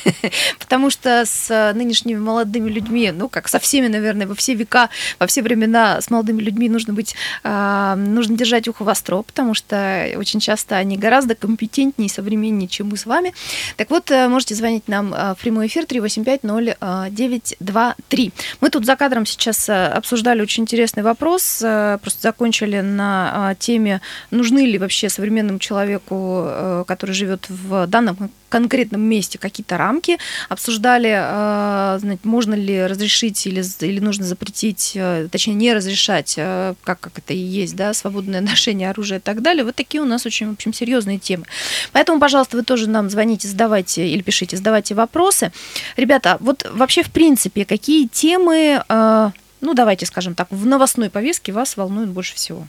потому 0.58 0.90
что 0.90 1.24
с 1.26 1.72
нынешними 1.74 2.18
молодыми 2.18 2.70
людьми, 2.70 3.10
ну, 3.12 3.28
как 3.28 3.48
со 3.48 3.58
всеми, 3.58 3.88
наверное, 3.88 4.26
во 4.26 4.34
все 4.34 4.54
века, 4.54 4.88
во 5.18 5.26
все 5.26 5.42
времена 5.42 6.00
с 6.00 6.08
молодыми 6.10 6.40
людьми 6.42 6.68
нужно 6.68 6.92
быть, 6.92 7.14
э, 7.44 7.94
нужно 7.96 8.36
держать 8.36 8.68
ухо 8.68 8.84
востро, 8.84 9.22
потому 9.22 9.54
что 9.54 10.06
очень 10.16 10.38
часто 10.40 10.76
они 10.76 10.96
гораздо 10.96 11.34
компетентнее 11.34 12.06
и 12.06 12.10
современнее, 12.10 12.68
чем 12.68 12.88
мы 12.88 12.96
с 12.96 13.04
вами. 13.06 13.34
Так 13.76 13.90
вот, 13.90 14.08
э, 14.10 14.28
можете 14.28 14.54
звонить 14.54 14.88
нам 14.88 15.14
э, 15.14 15.34
в 15.34 15.38
прямой 15.42 15.66
эфир 15.66 15.84
385-0923. 15.84 18.32
Мы 18.60 18.70
тут 18.70 18.86
за 18.86 18.96
кадром 18.96 19.26
сейчас 19.26 19.68
э, 19.68 19.86
обсуждали 19.86 20.42
очень 20.42 20.64
интересный 20.64 21.02
вопрос, 21.02 21.60
э, 21.62 21.98
просто 22.00 22.22
закончили 22.22 22.80
на 22.80 23.52
э, 23.52 23.56
теме, 23.58 24.00
нужны 24.30 24.66
ли 24.66 24.78
вообще 24.78 25.08
современному 25.08 25.58
человеку, 25.58 26.44
э, 26.46 26.84
который 26.86 27.12
живет 27.12 27.46
в 27.48 27.86
данном 27.90 28.30
конкретном 28.50 29.00
месте 29.00 29.38
какие-то 29.38 29.78
рамки, 29.78 30.18
обсуждали, 30.48 31.10
э, 31.10 31.98
знаете, 32.00 32.20
можно 32.24 32.54
ли 32.54 32.86
разрешить 32.86 33.46
или, 33.46 33.64
или 33.84 34.00
нужно 34.00 34.24
запретить, 34.24 34.92
э, 34.94 35.28
точнее, 35.30 35.54
не 35.54 35.72
разрешать, 35.72 36.34
э, 36.36 36.74
как, 36.82 37.00
как 37.00 37.18
это 37.18 37.32
и 37.32 37.38
есть, 37.38 37.76
да, 37.76 37.94
свободное 37.94 38.40
ношение 38.50 38.90
оружия 38.90 39.18
и 39.18 39.20
так 39.20 39.40
далее. 39.40 39.64
Вот 39.64 39.76
такие 39.76 40.02
у 40.02 40.06
нас 40.06 40.26
очень, 40.26 40.48
в 40.48 40.52
общем, 40.52 40.74
серьезные 40.74 41.18
темы. 41.18 41.44
Поэтому, 41.92 42.20
пожалуйста, 42.20 42.56
вы 42.56 42.64
тоже 42.64 42.88
нам 42.88 43.08
звоните, 43.08 43.48
задавайте 43.48 44.06
или 44.06 44.22
пишите, 44.22 44.56
задавайте 44.56 44.94
вопросы. 44.94 45.52
Ребята, 45.96 46.36
вот 46.40 46.68
вообще, 46.72 47.02
в 47.02 47.10
принципе, 47.10 47.64
какие 47.64 48.06
темы, 48.06 48.82
ну, 48.88 49.74
давайте 49.74 50.06
скажем 50.06 50.34
так, 50.34 50.48
в 50.50 50.66
новостной 50.66 51.10
повестке 51.10 51.52
вас 51.52 51.76
волнуют 51.76 52.10
больше 52.10 52.34
всего? 52.34 52.66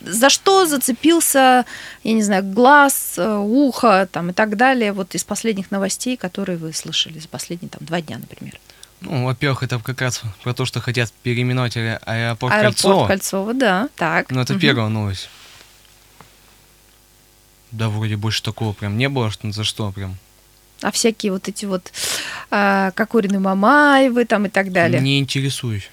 За 0.00 0.30
что 0.30 0.66
зацепился, 0.66 1.64
я 2.04 2.12
не 2.12 2.22
знаю, 2.22 2.44
глаз, 2.44 3.14
э, 3.16 3.36
ухо 3.36 4.08
там, 4.10 4.30
и 4.30 4.32
так 4.32 4.56
далее, 4.56 4.92
вот 4.92 5.14
из 5.14 5.24
последних 5.24 5.70
новостей, 5.70 6.16
которые 6.16 6.58
вы 6.58 6.72
слышали 6.72 7.18
за 7.18 7.28
последние 7.28 7.70
там, 7.70 7.84
два 7.84 8.00
дня, 8.00 8.18
например? 8.18 8.58
Ну, 9.00 9.24
во-первых, 9.24 9.62
это 9.64 9.78
как 9.80 10.00
раз 10.00 10.22
про 10.42 10.54
то, 10.54 10.64
что 10.64 10.80
хотят 10.80 11.12
переименовать 11.22 11.76
аэропорт, 11.76 12.54
аэропорт 12.54 12.72
Кольцово. 12.72 13.06
Кольцово, 13.06 13.54
да, 13.54 13.88
так. 13.96 14.30
Ну, 14.30 14.40
это 14.40 14.52
Мгм. 14.52 14.60
первая 14.60 14.88
новость. 14.88 15.28
Да, 17.72 17.88
вроде 17.88 18.16
больше 18.16 18.42
такого 18.42 18.74
прям 18.74 18.96
не 18.98 19.08
было, 19.08 19.30
что 19.30 19.50
за 19.50 19.64
что 19.64 19.90
прям. 19.90 20.16
А 20.82 20.90
всякие 20.90 21.32
вот 21.32 21.48
эти 21.48 21.64
вот 21.64 21.92
а, 22.50 22.90
Кокорины 22.92 23.40
Мамаевы 23.40 24.24
там 24.24 24.46
и 24.46 24.48
так 24.48 24.72
далее. 24.72 25.00
Не 25.00 25.18
интересуюсь. 25.18 25.90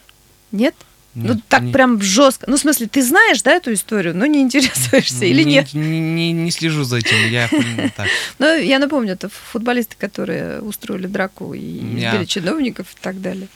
Нет? 0.52 0.76
Ну, 1.16 1.34
Нет, 1.34 1.44
так 1.48 1.64
не- 1.64 1.72
прям 1.74 2.00
жестко. 2.02 2.46
Ну, 2.50 2.56
в 2.56 2.60
смысле, 2.60 2.88
ты 2.88 3.02
знаешь, 3.02 3.42
да, 3.42 3.52
эту 3.54 3.74
историю, 3.74 4.16
но 4.16 4.26
не 4.28 4.42
интересуешься 4.42 5.26
или 5.26 5.44
не, 5.44 5.54
нет? 5.56 5.74
Не, 5.74 6.00
не- 6.00 6.32
не 6.32 6.52
слежу 6.52 6.84
за 6.84 6.98
этим, 6.98 7.30
я 7.30 7.50
так. 7.96 8.08
Ну, 8.40 8.56
я 8.56 8.78
напомню, 8.80 9.14
это 9.14 9.28
футболисты, 9.30 9.96
которые 9.98 10.62
устроили 10.62 11.08
драку 11.08 11.54
и 11.54 11.60
Я- 11.60 12.12
избили 12.12 12.26
чиновников 12.26 12.88
и 12.94 12.98
так 13.02 13.22
далее. 13.22 13.48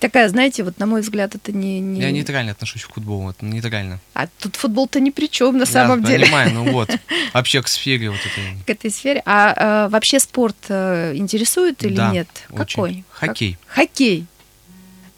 Такая, 0.00 0.28
знаете, 0.28 0.64
вот 0.64 0.78
на 0.78 0.86
мой 0.86 1.00
взгляд, 1.00 1.34
это 1.34 1.50
не... 1.52 1.78
Я 2.00 2.10
нейтрально 2.10 2.52
отношусь 2.52 2.84
к 2.84 2.92
футболу, 2.94 3.30
это 3.30 3.44
нейтрально. 3.46 3.98
А 4.14 4.26
тут 4.40 4.56
футбол-то 4.56 5.00
ни 5.00 5.10
при 5.10 5.28
чем 5.30 5.56
на 5.56 5.60
Я 5.62 5.66
самом 5.66 6.02
деле 6.04 6.24
понимаю, 6.26 6.52
ну 6.52 6.72
вот, 6.72 6.90
вообще 7.32 7.62
к 7.62 7.68
сфере 7.68 8.10
вот 8.10 8.20
этой. 8.20 8.64
к 8.66 8.68
этой 8.70 8.90
сфере. 8.90 9.22
А, 9.24 9.86
э, 9.86 9.88
вообще 9.90 10.18
спорт 10.20 10.56
э, 10.68 11.14
интересует 11.16 11.82
или 11.84 12.00
нет? 12.12 12.28
Какой? 12.54 13.04
Хоккей. 13.10 13.56
Хоккей. 13.66 14.26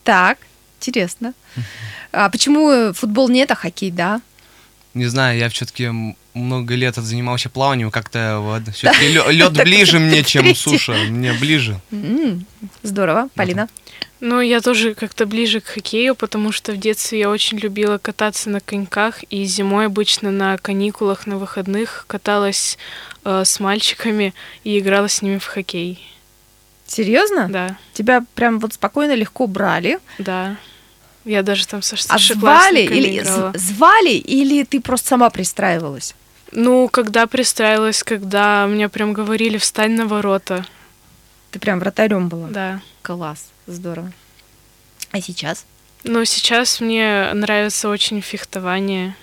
Так, 0.04 0.38
интересно. 0.88 1.34
А 2.12 2.28
почему 2.30 2.92
футбол 2.92 3.28
нет, 3.28 3.50
а 3.50 3.54
хоккей, 3.54 3.90
да? 3.90 4.20
Не 4.94 5.06
знаю, 5.06 5.38
я 5.38 5.48
все-таки 5.48 5.90
много 6.34 6.74
лет 6.74 6.94
занимался 6.94 7.48
плаванием, 7.48 7.90
как-то 7.90 8.62
все-таки 8.72 9.08
лед 9.08 9.52
ближе 9.64 9.98
мне, 9.98 10.22
чем 10.22 10.54
суша, 10.54 10.92
мне 11.08 11.32
ближе. 11.32 11.80
Здорово. 12.82 13.28
Полина? 13.34 13.68
Ну, 14.20 14.40
я 14.40 14.60
тоже 14.60 14.94
как-то 14.94 15.26
ближе 15.26 15.60
к 15.60 15.66
хоккею, 15.66 16.14
потому 16.14 16.50
что 16.50 16.72
в 16.72 16.78
детстве 16.78 17.18
я 17.18 17.28
очень 17.30 17.58
любила 17.58 17.98
кататься 17.98 18.48
на 18.48 18.60
коньках, 18.60 19.22
и 19.24 19.44
зимой 19.44 19.86
обычно 19.86 20.30
на 20.30 20.56
каникулах, 20.56 21.26
на 21.26 21.36
выходных 21.36 22.04
каталась 22.06 22.78
э, 23.24 23.42
с 23.44 23.60
мальчиками 23.60 24.32
и 24.62 24.78
играла 24.78 25.08
с 25.08 25.20
ними 25.20 25.38
в 25.38 25.44
хоккей. 25.44 26.00
Серьезно? 26.86 27.48
Да, 27.50 27.76
Тебя 27.92 28.24
прям 28.34 28.60
вот 28.60 28.74
спокойно, 28.74 29.14
легко 29.14 29.46
брали. 29.46 29.98
да. 30.18 30.56
Я 31.24 31.42
даже 31.42 31.66
там 31.66 31.82
со 31.82 31.96
А 32.08 32.18
звали 32.18 32.80
или, 32.82 33.18
играла. 33.20 33.52
звали 33.56 34.10
или 34.12 34.62
ты 34.64 34.80
просто 34.80 35.08
сама 35.08 35.30
пристраивалась? 35.30 36.14
Ну, 36.52 36.88
когда 36.88 37.26
пристраивалась, 37.26 38.02
когда 38.02 38.66
мне 38.66 38.88
прям 38.88 39.12
говорили 39.12 39.56
«встань 39.58 39.92
на 39.92 40.06
ворота». 40.06 40.66
Ты 41.50 41.58
прям 41.58 41.78
вратарем 41.78 42.28
была? 42.28 42.48
Да. 42.48 42.80
Класс, 43.02 43.46
здорово. 43.66 44.12
А 45.12 45.20
сейчас? 45.20 45.64
Но 46.02 46.24
сейчас 46.24 46.80
мне 46.80 47.30
нравится 47.32 47.88
очень 47.88 48.20
фехтование. 48.20 49.16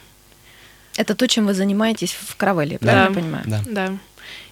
Это 0.97 1.15
то, 1.15 1.27
чем 1.27 1.45
вы 1.45 1.53
занимаетесь 1.53 2.13
в 2.13 2.35
каравелле, 2.35 2.77
Да. 2.81 2.87
правильно 2.91 3.09
я 3.09 3.21
понимаю? 3.21 3.43
Да. 3.47 3.61
Да. 3.67 3.97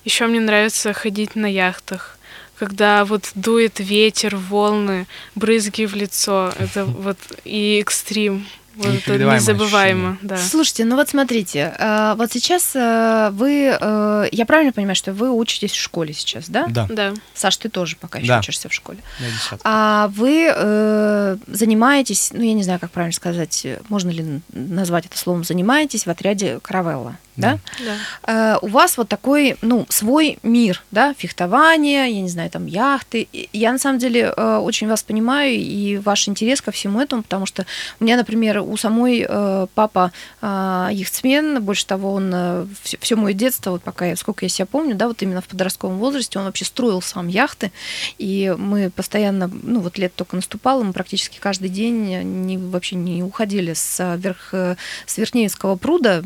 Еще 0.05 0.27
мне 0.27 0.39
нравится 0.39 0.93
ходить 0.93 1.35
на 1.35 1.47
яхтах. 1.47 2.17
Когда 2.59 3.05
вот 3.05 3.31
дует 3.35 3.79
ветер, 3.79 4.35
волны, 4.35 5.07
брызги 5.33 5.85
в 5.85 5.95
лицо. 5.95 6.53
Это 6.59 6.85
вот 6.85 7.17
и 7.45 7.79
экстрим. 7.81 8.45
Вот 8.75 8.95
это 8.95 9.17
незабываемо, 9.17 10.17
да. 10.21 10.37
Слушайте, 10.37 10.85
ну 10.85 10.95
вот 10.95 11.09
смотрите, 11.09 11.73
э, 11.77 12.13
вот 12.15 12.31
сейчас 12.31 12.71
э, 12.75 13.29
вы, 13.33 13.77
э, 13.77 14.27
я 14.31 14.45
правильно 14.45 14.71
понимаю, 14.71 14.95
что 14.95 15.11
вы 15.11 15.31
учитесь 15.31 15.71
в 15.71 15.75
школе 15.81 16.13
сейчас, 16.13 16.47
да? 16.49 16.65
Да, 16.69 16.87
Да. 16.89 17.13
Саш, 17.33 17.57
ты 17.57 17.67
тоже 17.67 17.97
пока 17.97 18.19
еще 18.19 18.29
Да. 18.29 18.39
учишься 18.39 18.69
в 18.69 18.73
школе. 18.73 18.99
десятка. 19.19 19.59
А 19.65 20.07
вы 20.15 21.37
занимаетесь, 21.47 22.31
ну 22.31 22.41
я 22.41 22.53
не 22.53 22.63
знаю, 22.63 22.79
как 22.79 22.91
правильно 22.91 23.13
сказать, 23.13 23.67
можно 23.89 24.11
ли 24.11 24.41
назвать 24.53 25.07
это 25.07 25.17
словом, 25.17 25.43
занимаетесь 25.43 26.05
в 26.05 26.09
отряде 26.09 26.59
Каравелла, 26.61 27.17
да? 27.39 27.59
Да. 27.85 28.55
Э, 28.55 28.57
у 28.61 28.67
вас 28.67 28.97
вот 28.97 29.07
такой, 29.07 29.57
ну, 29.61 29.85
свой 29.89 30.39
мир, 30.43 30.83
да, 30.91 31.13
фехтование, 31.17 32.13
я 32.13 32.21
не 32.21 32.29
знаю, 32.29 32.49
там, 32.49 32.65
яхты. 32.65 33.27
Я, 33.53 33.71
на 33.71 33.79
самом 33.79 33.99
деле, 33.99 34.33
э, 34.35 34.57
очень 34.57 34.87
вас 34.87 35.03
понимаю 35.03 35.53
и 35.53 35.97
ваш 35.97 36.27
интерес 36.27 36.61
ко 36.61 36.71
всему 36.71 37.01
этому, 37.01 37.23
потому 37.23 37.45
что 37.45 37.65
у 37.99 38.03
меня, 38.03 38.17
например, 38.17 38.59
у 38.59 38.77
самой 38.77 39.25
э, 39.27 39.67
папа 39.73 40.11
э, 40.41 40.89
яхтсмен, 40.91 41.61
больше 41.63 41.85
того, 41.85 42.13
он 42.13 42.69
все, 42.83 43.15
мое 43.15 43.33
детство, 43.33 43.71
вот 43.71 43.83
пока 43.83 44.07
я, 44.07 44.15
сколько 44.15 44.45
я 44.45 44.49
себя 44.49 44.65
помню, 44.65 44.95
да, 44.95 45.07
вот 45.07 45.21
именно 45.21 45.41
в 45.41 45.47
подростковом 45.47 45.97
возрасте, 45.97 46.39
он 46.39 46.45
вообще 46.45 46.65
строил 46.65 47.01
сам 47.01 47.27
яхты, 47.27 47.71
и 48.17 48.55
мы 48.57 48.89
постоянно, 48.89 49.47
ну, 49.47 49.79
вот 49.79 49.97
лет 49.97 50.13
только 50.15 50.35
наступало, 50.35 50.83
мы 50.83 50.93
практически 50.93 51.39
каждый 51.39 51.69
день 51.69 52.23
не, 52.45 52.57
вообще 52.57 52.95
не 52.95 53.23
уходили 53.23 53.73
с, 53.73 54.15
верх, 54.17 54.53
с 54.53 55.17
Верхнеевского 55.17 55.75
пруда, 55.75 56.23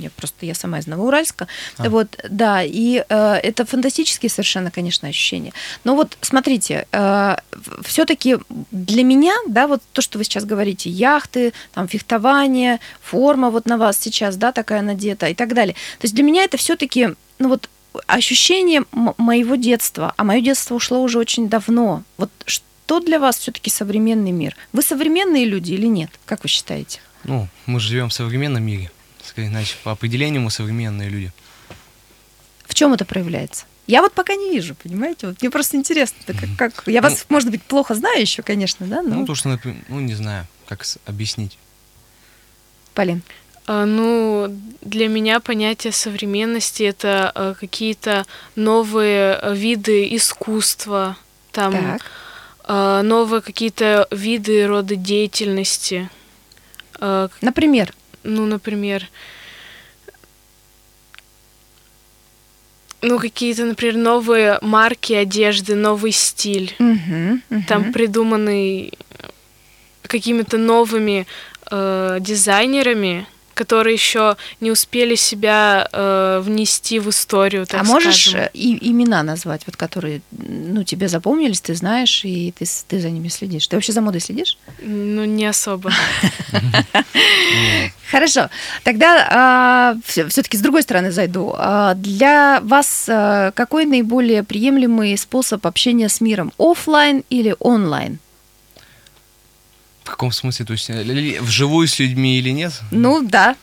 я 0.00 0.10
просто, 0.10 0.27
я 0.40 0.54
сама 0.54 0.78
из 0.78 0.86
Новоуральска, 0.86 1.48
А. 1.76 1.88
вот, 1.88 2.18
да, 2.28 2.62
и 2.62 3.04
э, 3.08 3.34
это 3.42 3.64
фантастические 3.64 4.30
совершенно, 4.30 4.70
конечно, 4.70 5.08
ощущения. 5.08 5.52
Но 5.84 5.94
вот 5.94 6.16
смотрите, 6.20 6.86
все-таки 7.84 8.38
для 8.70 9.04
меня, 9.04 9.34
да, 9.48 9.66
вот 9.66 9.82
то, 9.92 10.02
что 10.02 10.18
вы 10.18 10.24
сейчас 10.24 10.44
говорите, 10.44 10.90
яхты, 10.90 11.52
там 11.72 11.88
фехтование, 11.88 12.80
форма 13.00 13.50
вот 13.50 13.66
на 13.66 13.76
вас 13.78 13.98
сейчас, 13.98 14.36
да, 14.36 14.52
такая 14.52 14.82
надета 14.82 15.26
и 15.28 15.34
так 15.34 15.54
далее. 15.54 15.74
То 15.98 16.04
есть 16.04 16.14
для 16.14 16.24
меня 16.24 16.44
это 16.44 16.56
все-таки, 16.56 17.10
ну 17.38 17.48
вот 17.48 17.68
ощущение 18.06 18.84
моего 18.92 19.56
детства, 19.56 20.14
а 20.16 20.24
мое 20.24 20.40
детство 20.40 20.74
ушло 20.74 21.02
уже 21.02 21.18
очень 21.18 21.48
давно. 21.48 22.02
Вот 22.16 22.30
что 22.46 23.00
для 23.00 23.18
вас 23.18 23.38
все-таки 23.38 23.70
современный 23.70 24.30
мир? 24.30 24.56
Вы 24.72 24.82
современные 24.82 25.44
люди 25.44 25.72
или 25.72 25.86
нет? 25.86 26.10
Как 26.24 26.42
вы 26.42 26.48
считаете? 26.48 27.00
Ну, 27.24 27.48
мы 27.66 27.80
живем 27.80 28.08
в 28.08 28.14
современном 28.14 28.62
мире. 28.62 28.90
Скорее, 29.38 29.50
значит, 29.50 29.76
по 29.84 29.92
определению 29.92 30.42
мы 30.42 30.50
современные 30.50 31.08
люди. 31.08 31.30
В 32.64 32.74
чем 32.74 32.92
это 32.92 33.04
проявляется? 33.04 33.66
Я 33.86 34.02
вот 34.02 34.12
пока 34.12 34.34
не 34.34 34.50
вижу, 34.50 34.74
понимаете? 34.74 35.28
Вот 35.28 35.40
мне 35.40 35.48
просто 35.48 35.76
интересно, 35.76 36.18
как, 36.26 36.74
как... 36.74 36.82
я 36.88 37.00
вас, 37.00 37.24
может 37.28 37.48
быть, 37.48 37.62
плохо 37.62 37.94
знаю 37.94 38.20
еще, 38.20 38.42
конечно, 38.42 38.84
да? 38.88 39.00
Но... 39.00 39.14
Ну, 39.14 39.26
то, 39.26 39.36
что, 39.36 39.48
например, 39.48 39.76
ну, 39.88 40.00
не 40.00 40.14
знаю, 40.14 40.48
как 40.66 40.84
объяснить. 41.06 41.56
Полин. 42.94 43.22
А, 43.68 43.84
Ну, 43.84 44.48
для 44.80 45.06
меня 45.06 45.38
понятие 45.38 45.92
современности 45.92 46.82
это 46.82 47.30
э, 47.32 47.54
какие-то 47.60 48.26
новые 48.56 49.38
э, 49.40 49.54
виды 49.54 50.16
искусства, 50.16 51.16
там 51.52 51.74
Так. 51.74 52.02
э, 52.64 53.02
новые 53.02 53.40
какие-то 53.40 54.08
виды 54.10 54.66
рода 54.66 54.96
деятельности. 54.96 56.10
Например, 57.00 57.94
Ну, 58.22 58.46
например, 58.46 59.08
ну, 63.00 63.18
какие-то, 63.18 63.64
например, 63.64 63.96
новые 63.96 64.58
марки 64.60 65.12
одежды, 65.12 65.74
новый 65.74 66.12
стиль. 66.12 66.74
Мгм, 66.78 67.42
мгм. 67.48 67.62
Там 67.64 67.92
придуманный 67.92 68.92
какими-то 70.02 70.58
новыми 70.58 71.26
э, 71.70 72.18
дизайнерами, 72.20 73.26
которые 73.58 73.94
еще 73.94 74.36
не 74.60 74.70
успели 74.70 75.16
себя 75.16 75.88
э, 75.92 76.40
внести 76.44 77.00
в 77.00 77.10
историю, 77.10 77.66
так 77.66 77.80
а 77.80 77.84
можешь 77.84 78.28
скажем. 78.28 78.40
э, 78.40 78.50
и, 78.54 78.90
имена 78.90 79.22
назвать, 79.22 79.62
вот 79.66 79.76
которые, 79.76 80.20
ну, 80.30 80.84
тебе 80.84 81.08
запомнились, 81.08 81.60
ты 81.60 81.74
знаешь, 81.74 82.24
и 82.24 82.54
ты, 82.56 82.64
ты 82.86 83.00
за 83.00 83.10
ними 83.10 83.28
следишь. 83.28 83.66
Ты 83.66 83.76
вообще 83.76 83.92
за 83.92 84.00
модой 84.00 84.20
следишь? 84.20 84.56
Ну, 84.80 85.24
не 85.24 85.46
особо. 85.46 85.92
Хорошо. 88.10 88.48
Тогда 88.84 89.96
все-таки 90.06 90.56
с 90.56 90.60
другой 90.60 90.82
стороны 90.82 91.10
зайду. 91.10 91.54
А, 91.56 91.94
для 91.94 92.60
вас 92.62 93.06
а, 93.08 93.50
какой 93.52 93.84
наиболее 93.84 94.42
приемлемый 94.44 95.16
способ 95.18 95.66
общения 95.66 96.08
с 96.08 96.20
миром? 96.20 96.52
Оффлайн 96.58 97.24
или 97.28 97.54
онлайн? 97.58 98.18
В 100.08 100.10
каком 100.12 100.32
смысле? 100.32 100.64
То 100.64 100.72
есть 100.72 100.88
э, 100.88 101.38
вживую 101.42 101.86
с 101.86 101.98
людьми 101.98 102.38
или 102.38 102.48
нет? 102.48 102.72
Ну 102.90 103.22
да. 103.22 103.56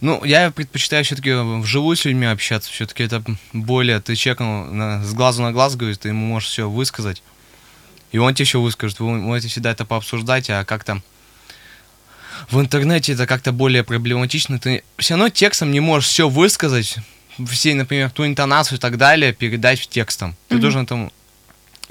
Ну, 0.00 0.24
я 0.24 0.52
предпочитаю 0.52 1.04
все-таки 1.04 1.32
вживую 1.60 1.96
с 1.96 2.04
людьми 2.04 2.26
общаться. 2.26 2.70
Все-таки 2.70 3.02
это 3.02 3.24
более 3.52 3.98
ты 4.00 4.14
человеку 4.14 4.44
на- 4.44 5.02
с 5.04 5.12
глазу 5.12 5.42
на 5.42 5.50
глаз 5.52 5.74
говоришь, 5.74 5.98
ты 5.98 6.08
ему 6.08 6.24
можешь 6.26 6.48
все 6.48 6.70
высказать. 6.70 7.24
И 8.12 8.18
он 8.18 8.32
тебе 8.34 8.46
все 8.46 8.60
выскажет. 8.60 9.00
Вы 9.00 9.16
можете 9.18 9.48
всегда 9.48 9.72
это 9.72 9.84
пообсуждать, 9.84 10.48
а 10.48 10.64
как-то 10.64 11.02
в 12.50 12.60
интернете 12.60 13.12
это 13.14 13.26
как-то 13.26 13.50
более 13.50 13.82
проблематично. 13.82 14.60
Ты 14.60 14.84
все 14.96 15.14
равно 15.14 15.28
текстом 15.28 15.72
не 15.72 15.80
можешь 15.80 16.08
все 16.08 16.28
высказать, 16.28 16.96
все, 17.48 17.74
например, 17.74 18.10
ту 18.10 18.24
интонацию 18.24 18.78
и 18.78 18.80
так 18.80 18.96
далее 18.96 19.32
передать 19.32 19.88
текстом. 19.88 20.36
Ты 20.48 20.54
Мгм. 20.54 20.62
должен 20.62 20.86
там 20.86 21.10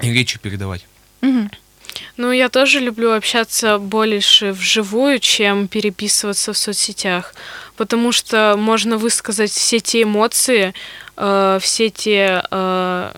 и 0.00 0.10
речью 0.10 0.40
передавать. 0.40 0.86
Мгм. 1.20 1.50
Ну, 2.16 2.32
я 2.32 2.48
тоже 2.48 2.80
люблю 2.80 3.12
общаться 3.12 3.78
больше 3.78 4.52
вживую, 4.52 5.18
чем 5.18 5.68
переписываться 5.68 6.52
в 6.52 6.58
соцсетях, 6.58 7.34
потому 7.76 8.12
что 8.12 8.56
можно 8.58 8.96
высказать 8.98 9.50
все 9.50 9.80
те 9.80 10.02
эмоции, 10.02 10.74
э, 11.16 11.58
все 11.62 11.90
те 11.90 12.42
э, 12.50 13.12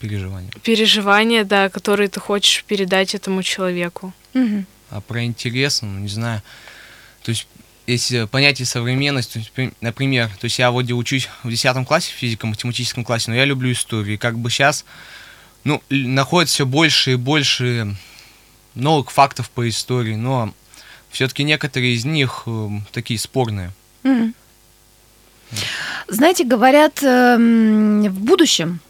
Переживания. 0.00 0.50
переживания, 0.62 1.44
да, 1.44 1.68
которые 1.68 2.08
ты 2.08 2.20
хочешь 2.20 2.64
передать 2.64 3.14
этому 3.14 3.42
человеку. 3.42 4.12
Мгм. 4.34 4.66
А 4.90 5.00
про 5.00 5.24
интерес, 5.24 5.82
ну, 5.82 5.98
не 6.00 6.08
знаю. 6.08 6.42
То 7.22 7.30
есть, 7.30 7.46
если 7.86 8.24
понятие 8.26 8.66
современность, 8.66 9.32
то 9.32 9.38
есть, 9.38 9.52
при- 9.52 9.72
например, 9.80 10.28
то 10.40 10.44
есть 10.46 10.58
я 10.58 10.70
вроде 10.70 10.94
учусь 10.94 11.28
в 11.42 11.50
10 11.50 11.84
классе, 11.86 12.12
в 12.12 12.16
физико-математическом 12.18 13.04
классе, 13.04 13.30
но 13.30 13.36
я 13.36 13.44
люблю 13.44 13.70
историю. 13.72 14.14
И 14.14 14.18
как 14.18 14.38
бы 14.38 14.50
сейчас, 14.50 14.84
ну, 15.64 15.82
находится 15.90 16.54
все 16.54 16.66
больше 16.66 17.12
и 17.12 17.16
больше 17.16 17.94
новых 18.80 19.10
фактов 19.10 19.50
по 19.50 19.68
истории, 19.68 20.14
но 20.14 20.52
все-таки 21.10 21.44
некоторые 21.44 21.94
из 21.94 22.04
них 22.04 22.44
э, 22.46 22.68
такие 22.92 23.18
спорные. 23.18 23.72
Мгм. 24.02 24.34
Знаете, 26.08 26.44
говорят, 26.44 27.02
эм, 27.02 28.02
в 28.02 28.20
будущем 28.20 28.80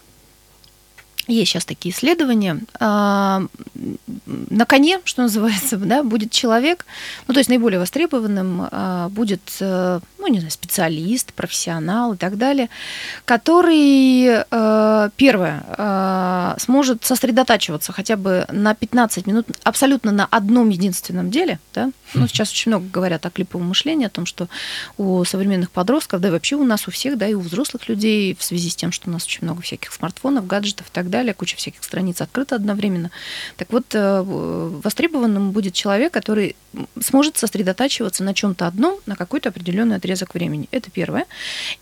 есть 1.27 1.51
сейчас 1.51 1.65
такие 1.65 1.95
исследования. 1.95 2.61
а, 2.79 3.43
На 4.49 4.65
коне, 4.67 5.01
что 5.05 5.23
называется, 5.23 5.77
да, 5.79 6.03
будет 6.03 6.31
человек, 6.31 6.87
ну, 7.27 7.35
то 7.35 7.41
есть 7.41 7.51
наиболее 7.51 7.79
востребованным 7.79 8.69
а, 8.71 9.09
будет, 9.09 9.41
э, 9.61 10.01
ну, 10.19 10.27
не 10.29 10.39
знаю, 10.39 10.51
специалист, 10.51 11.33
профессионал 11.33 12.15
и 12.15 12.17
так 12.17 12.37
далее, 12.37 12.69
который, 13.25 14.45
э, 14.51 15.11
первое, 15.17 15.65
э, 15.79 16.55
сможет 16.59 17.05
сосредотачиваться 17.05 17.93
хотя 17.93 18.17
бы 18.17 18.47
на 18.51 18.75
15 18.75 19.27
минут 19.27 19.47
абсолютно 19.63 20.13
на 20.13 20.27
одном 20.27 20.69
единственном 20.69 21.31
деле, 21.31 21.59
да, 21.75 21.91
ну, 22.15 22.27
сейчас 22.27 22.51
очень 22.51 22.71
много 22.71 22.87
говорят 22.93 23.25
о 23.27 23.31
клиповом 23.31 23.69
мышлении, 23.69 24.07
о 24.07 24.11
том, 24.11 24.27
что 24.27 24.49
у 24.99 25.25
современных 25.25 25.71
подростков, 25.71 26.21
да 26.21 26.29
и 26.29 26.31
вообще 26.31 26.57
у 26.57 26.65
нас 26.65 26.89
у 26.89 26.91
всех, 26.91 27.17
да, 27.19 27.27
и 27.29 27.35
у 27.35 27.41
взрослых 27.41 27.89
людей, 27.89 28.37
в 28.39 28.43
связи 28.43 28.71
с 28.71 28.77
тем, 28.77 28.93
что 28.93 29.09
у 29.09 29.13
нас 29.13 29.25
очень 29.25 29.45
много 29.45 29.63
всяких 29.63 29.93
смартфонов, 29.93 30.47
гаджетов 30.47 30.89
и 30.89 30.91
так 30.93 31.10
далее, 31.11 31.35
куча 31.35 31.57
всяких 31.57 31.83
страниц 31.85 32.21
открыта 32.21 32.57
одновременно. 32.57 33.11
Так 33.57 33.73
вот, 33.73 33.85
э, 33.93 34.23
востребованным 34.25 35.51
будет 35.51 35.75
человек, 35.75 36.13
который 36.13 36.57
сможет 37.01 37.37
сосредотачиваться 37.37 38.25
на 38.25 38.35
чем-то 38.35 38.67
одном 38.67 38.99
на 39.07 39.17
какой-то 39.17 39.49
определенный 39.49 39.97
отрезок 39.97 40.35
времени. 40.35 40.69
Это 40.71 40.91
первое. 40.91 41.27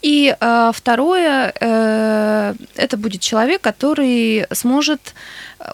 И 0.03 0.35
э, 0.39 0.73
второе, 0.75 1.53
э, 1.61 2.55
это 2.75 2.97
будет 2.97 3.21
человек, 3.21 3.61
который 3.61 4.47
сможет 4.53 5.15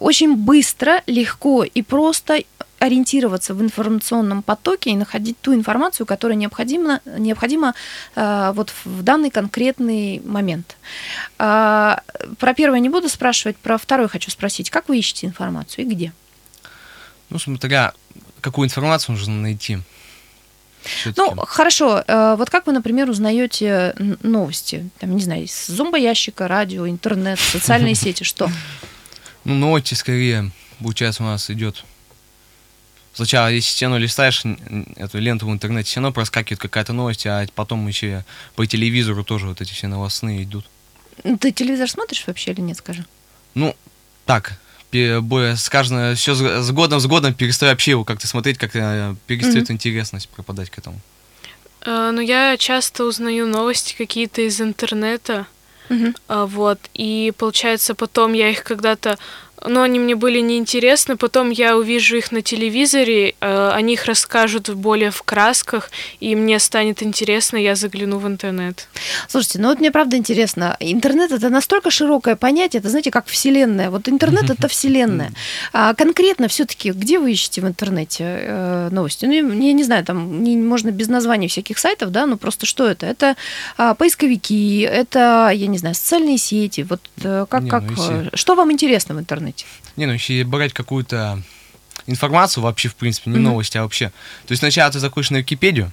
очень 0.01 0.37
быстро, 0.37 1.03
легко 1.07 1.65
и 1.65 1.83
просто 1.83 2.43
ориентироваться 2.85 3.55
в 3.55 3.63
информационном 3.63 4.43
потоке 4.43 4.91
и 4.91 4.97
находить 4.97 5.39
ту 5.41 5.55
информацию, 5.55 6.07
которая 6.07 6.37
необходима, 6.37 7.01
необходима 7.19 7.75
э, 8.15 8.53
вот 8.55 8.73
в 8.85 9.03
данный 9.03 9.31
конкретный 9.31 10.21
момент. 10.25 10.77
А, 11.39 12.03
про 12.39 12.55
первое 12.55 12.81
не 12.81 12.89
буду 12.89 13.09
спрашивать, 13.09 13.57
про 13.57 13.79
второе 13.79 14.09
хочу 14.09 14.31
спросить. 14.31 14.71
Как 14.71 14.89
вы 14.89 14.99
ищете 14.99 15.27
информацию 15.27 15.85
и 15.85 15.89
где? 15.89 16.13
Ну, 17.31 17.39
смотря 17.39 17.93
какую 18.41 18.67
информацию 18.67 19.17
нужно 19.17 19.35
найти. 19.35 19.79
Ну, 21.17 21.35
хорошо. 21.47 22.05
э, 22.07 22.37
Вот 22.37 22.51
как 22.51 22.67
вы, 22.67 22.73
например, 22.75 23.09
узнаете 23.09 23.95
новости? 24.23 24.91
Там, 24.99 25.17
не 25.17 25.23
знаю, 25.23 25.45
из 25.45 25.67
зомбоящика, 25.67 26.47
радио, 26.47 26.87
интернет, 26.87 27.39
социальные 27.39 27.95
сети, 28.05 28.23
что? 28.23 28.51
Ну, 29.45 29.55
новости 29.55 29.95
скорее, 29.95 30.51
получается, 30.79 31.23
у 31.23 31.27
нас 31.27 31.51
идет. 31.51 31.85
Сначала, 33.15 33.49
если 33.49 33.71
стену 33.71 33.99
листаешь, 33.99 34.43
эту 34.97 35.19
ленту 35.19 35.47
в 35.47 35.53
интернете, 35.53 35.89
все 35.89 36.01
равно 36.01 36.13
проскакивает 36.13 36.61
какая-то 36.61 36.93
новость, 36.93 37.27
а 37.27 37.47
потом 37.55 37.87
еще 37.87 38.25
по 38.57 38.67
телевизору 38.67 39.25
тоже 39.25 39.47
вот 39.47 39.61
эти 39.61 39.73
все 39.73 39.87
новостные 39.87 40.43
идут. 40.43 40.67
Ну, 41.23 41.39
Ты 41.39 41.53
телевизор 41.53 41.89
смотришь 41.89 42.25
вообще 42.27 42.51
или 42.51 42.61
нет, 42.61 42.77
скажи? 42.77 43.05
Ну, 43.55 43.77
так, 44.27 44.59
с 44.93 45.69
каждым, 45.69 46.15
все 46.15 46.35
с 46.35 46.71
годом 46.71 47.01
с 47.01 47.07
годом 47.07 47.35
перестаю 47.35 47.73
вообще 47.73 47.93
его 47.93 48.05
как-то 48.05 48.27
смотреть, 48.27 48.59
как-то 48.59 49.17
перестает 49.27 49.71
интересность 49.71 50.29
пропадать 50.29 50.71
к 50.71 50.79
этому. 50.79 51.01
Э, 51.83 52.11
Ну, 52.13 52.21
я 52.21 52.57
часто 52.57 53.05
узнаю 53.05 53.47
новости 53.47 53.95
какие-то 53.97 54.43
из 54.43 54.61
интернета, 54.61 55.47
а, 56.29 56.47
вот, 56.47 56.79
и 56.95 57.33
получается 57.37 57.95
потом 57.95 58.33
я 58.33 58.49
их 58.51 58.65
когда-то, 58.65 59.19
ну, 59.67 59.83
они 59.83 59.99
мне 59.99 60.15
были 60.15 60.41
неинтересны, 60.41 61.17
потом 61.17 61.51
я 61.51 61.77
увижу 61.77 62.17
их 62.17 62.33
на 62.33 62.43
телевизоре, 62.43 63.35
э, 63.41 63.71
они 63.73 63.95
их 63.95 64.05
расскажут 64.07 64.69
более 64.71 65.11
в 65.11 65.23
красках, 65.23 65.91
и 66.21 66.37
мне 66.37 66.59
станет 66.59 67.03
интересно, 67.03 67.57
я 67.57 67.75
загляну 67.75 68.19
в 68.19 68.27
интернет. 68.27 68.89
Слушайте, 69.29 69.61
ну 69.61 69.69
вот 69.69 69.81
мне 69.81 69.91
правда 69.91 70.17
интересно. 70.17 70.77
Интернет 70.81 71.33
это 71.33 71.49
настолько 71.49 71.91
широкое 71.91 72.37
понятие, 72.37 72.81
это 72.81 72.89
знаете, 72.91 73.11
как 73.11 73.27
вселенная. 73.27 73.91
Вот 73.91 74.09
интернет 74.09 74.51
это 74.51 74.69
вселенная. 74.69 75.33
А 75.73 75.95
конкретно 75.95 76.49
все-таки, 76.49 76.91
где 76.93 77.19
вы 77.19 77.33
ищете 77.33 77.61
в 77.61 77.67
интернете 77.67 78.25
э, 78.25 78.89
новости? 78.91 79.25
Ну, 79.27 79.33
я, 79.33 79.41
я 79.41 79.73
не 79.73 79.85
знаю, 79.85 80.05
там 80.05 80.43
не, 80.43 80.57
можно 80.57 80.91
без 80.91 81.09
названий 81.09 81.49
всяких 81.49 81.79
сайтов, 81.79 82.11
да, 82.11 82.27
ну 82.27 82.37
просто 82.37 82.67
что 82.67 82.87
это? 82.87 83.07
Это 83.07 83.37
а, 83.77 83.95
поисковики, 83.95 84.81
это, 84.81 85.51
я 85.55 85.67
не 85.67 85.79
знаю, 85.79 85.95
социальные 85.95 86.39
сети. 86.39 86.83
Вот 86.89 87.01
э, 87.23 87.47
как, 87.49 87.63
Не, 87.63 87.71
как, 87.71 87.83
ну, 87.85 87.91
если- 87.91 88.27
э, 88.27 88.31
что 88.35 88.55
вам 88.55 88.71
интересно 88.73 89.15
в 89.15 89.19
интернете? 89.19 89.54
Не, 89.97 90.07
ну 90.07 90.13
если 90.13 90.43
брать 90.43 90.73
какую-то 90.73 91.43
информацию 92.07 92.63
вообще, 92.65 92.89
в 92.89 92.97
принципе, 92.97 93.31
не 93.31 93.37
Мгм. 93.37 93.45
новости, 93.45 93.79
а 93.79 93.83
вообще. 93.83 94.09
То 94.47 94.53
есть 94.53 94.61
сначала 94.61 94.91
ты 94.91 94.99
заходишь 94.99 95.31
на 95.31 95.39
Википедию, 95.39 95.91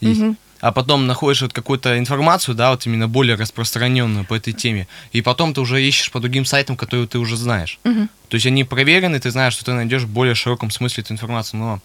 есть, 0.00 0.20
Мгм. 0.20 0.36
а 0.60 0.72
потом 0.72 1.06
находишь 1.06 1.42
вот 1.42 1.52
какую-то 1.52 1.98
информацию, 1.98 2.54
да, 2.54 2.70
вот 2.70 2.86
именно 2.86 3.08
более 3.08 3.36
распространенную 3.36 4.24
по 4.24 4.34
этой 4.34 4.52
теме, 4.52 4.86
и 5.12 5.20
потом 5.22 5.52
ты 5.54 5.60
уже 5.60 5.82
ищешь 5.82 6.10
по 6.10 6.20
другим 6.20 6.44
сайтам, 6.44 6.76
которые 6.76 7.06
ты 7.06 7.18
уже 7.18 7.36
знаешь. 7.36 7.78
Мгм. 7.84 8.08
То 8.28 8.34
есть 8.36 8.46
они 8.46 8.64
проверены, 8.64 9.18
ты 9.18 9.30
знаешь, 9.30 9.54
что 9.54 9.64
ты 9.64 9.72
найдешь 9.72 10.02
в 10.02 10.08
более 10.08 10.34
широком 10.34 10.70
смысле 10.70 11.02
эту 11.02 11.12
информацию, 11.12 11.58
но 11.60 11.80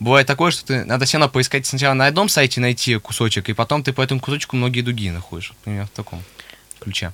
бывает 0.00 0.26
такое, 0.26 0.50
что 0.50 0.64
ты 0.64 0.84
надо 0.84 1.04
все 1.04 1.18
равно 1.18 1.30
поискать 1.30 1.66
сначала 1.66 1.94
на 1.94 2.06
одном 2.06 2.28
сайте 2.28 2.60
найти 2.60 2.96
кусочек, 2.98 3.48
и 3.48 3.52
потом 3.52 3.82
ты 3.84 3.92
по 3.92 4.00
этому 4.02 4.20
кусочку 4.20 4.56
многие 4.56 4.80
другие 4.80 5.12
находишь, 5.12 5.52
например, 5.60 5.86
в 5.86 5.90
таком 5.90 6.22
ключе. 6.80 7.12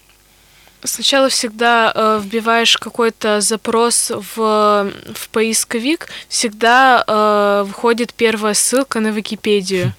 Сначала 0.84 1.30
всегда 1.30 1.92
э, 1.94 2.20
вбиваешь 2.22 2.76
какой-то 2.76 3.40
запрос 3.40 4.12
в, 4.14 4.92
в 5.14 5.28
поисковик, 5.32 6.08
всегда 6.28 7.02
э, 7.06 7.64
выходит 7.66 8.12
первая 8.12 8.52
ссылка 8.52 9.00
на 9.00 9.08
Википедию. 9.08 9.94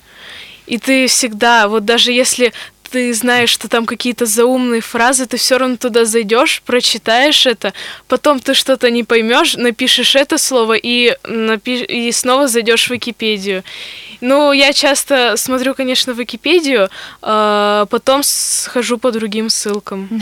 И 0.68 0.78
ты 0.78 1.08
всегда, 1.08 1.68
вот 1.68 1.86
даже 1.86 2.12
если 2.12 2.54
ты 2.92 3.14
знаешь, 3.14 3.50
что 3.50 3.68
там 3.68 3.86
какие-то 3.86 4.26
заумные 4.26 4.82
фразы, 4.82 5.26
ты 5.26 5.38
все 5.38 5.58
равно 5.58 5.76
туда 5.76 6.06
зайдешь, 6.06 6.62
прочитаешь 6.66 7.46
это, 7.46 7.74
потом 8.08 8.40
ты 8.40 8.54
что-то 8.54 8.90
не 8.90 9.04
поймешь, 9.04 9.56
напишешь 9.56 10.16
это 10.16 10.38
слово 10.38 10.74
и, 10.74 11.18
напиш... 11.24 11.82
и 11.88 12.12
снова 12.12 12.48
зайдешь 12.48 12.88
в 12.88 12.92
Википедию. 12.92 13.64
Ну, 14.22 14.52
я 14.52 14.74
часто 14.74 15.36
смотрю, 15.38 15.74
конечно, 15.76 16.12
Википедию, 16.12 16.90
а 17.22 17.86
потом 17.88 18.22
схожу 18.24 18.98
по 18.98 19.12
другим 19.12 19.50
ссылкам. 19.50 20.10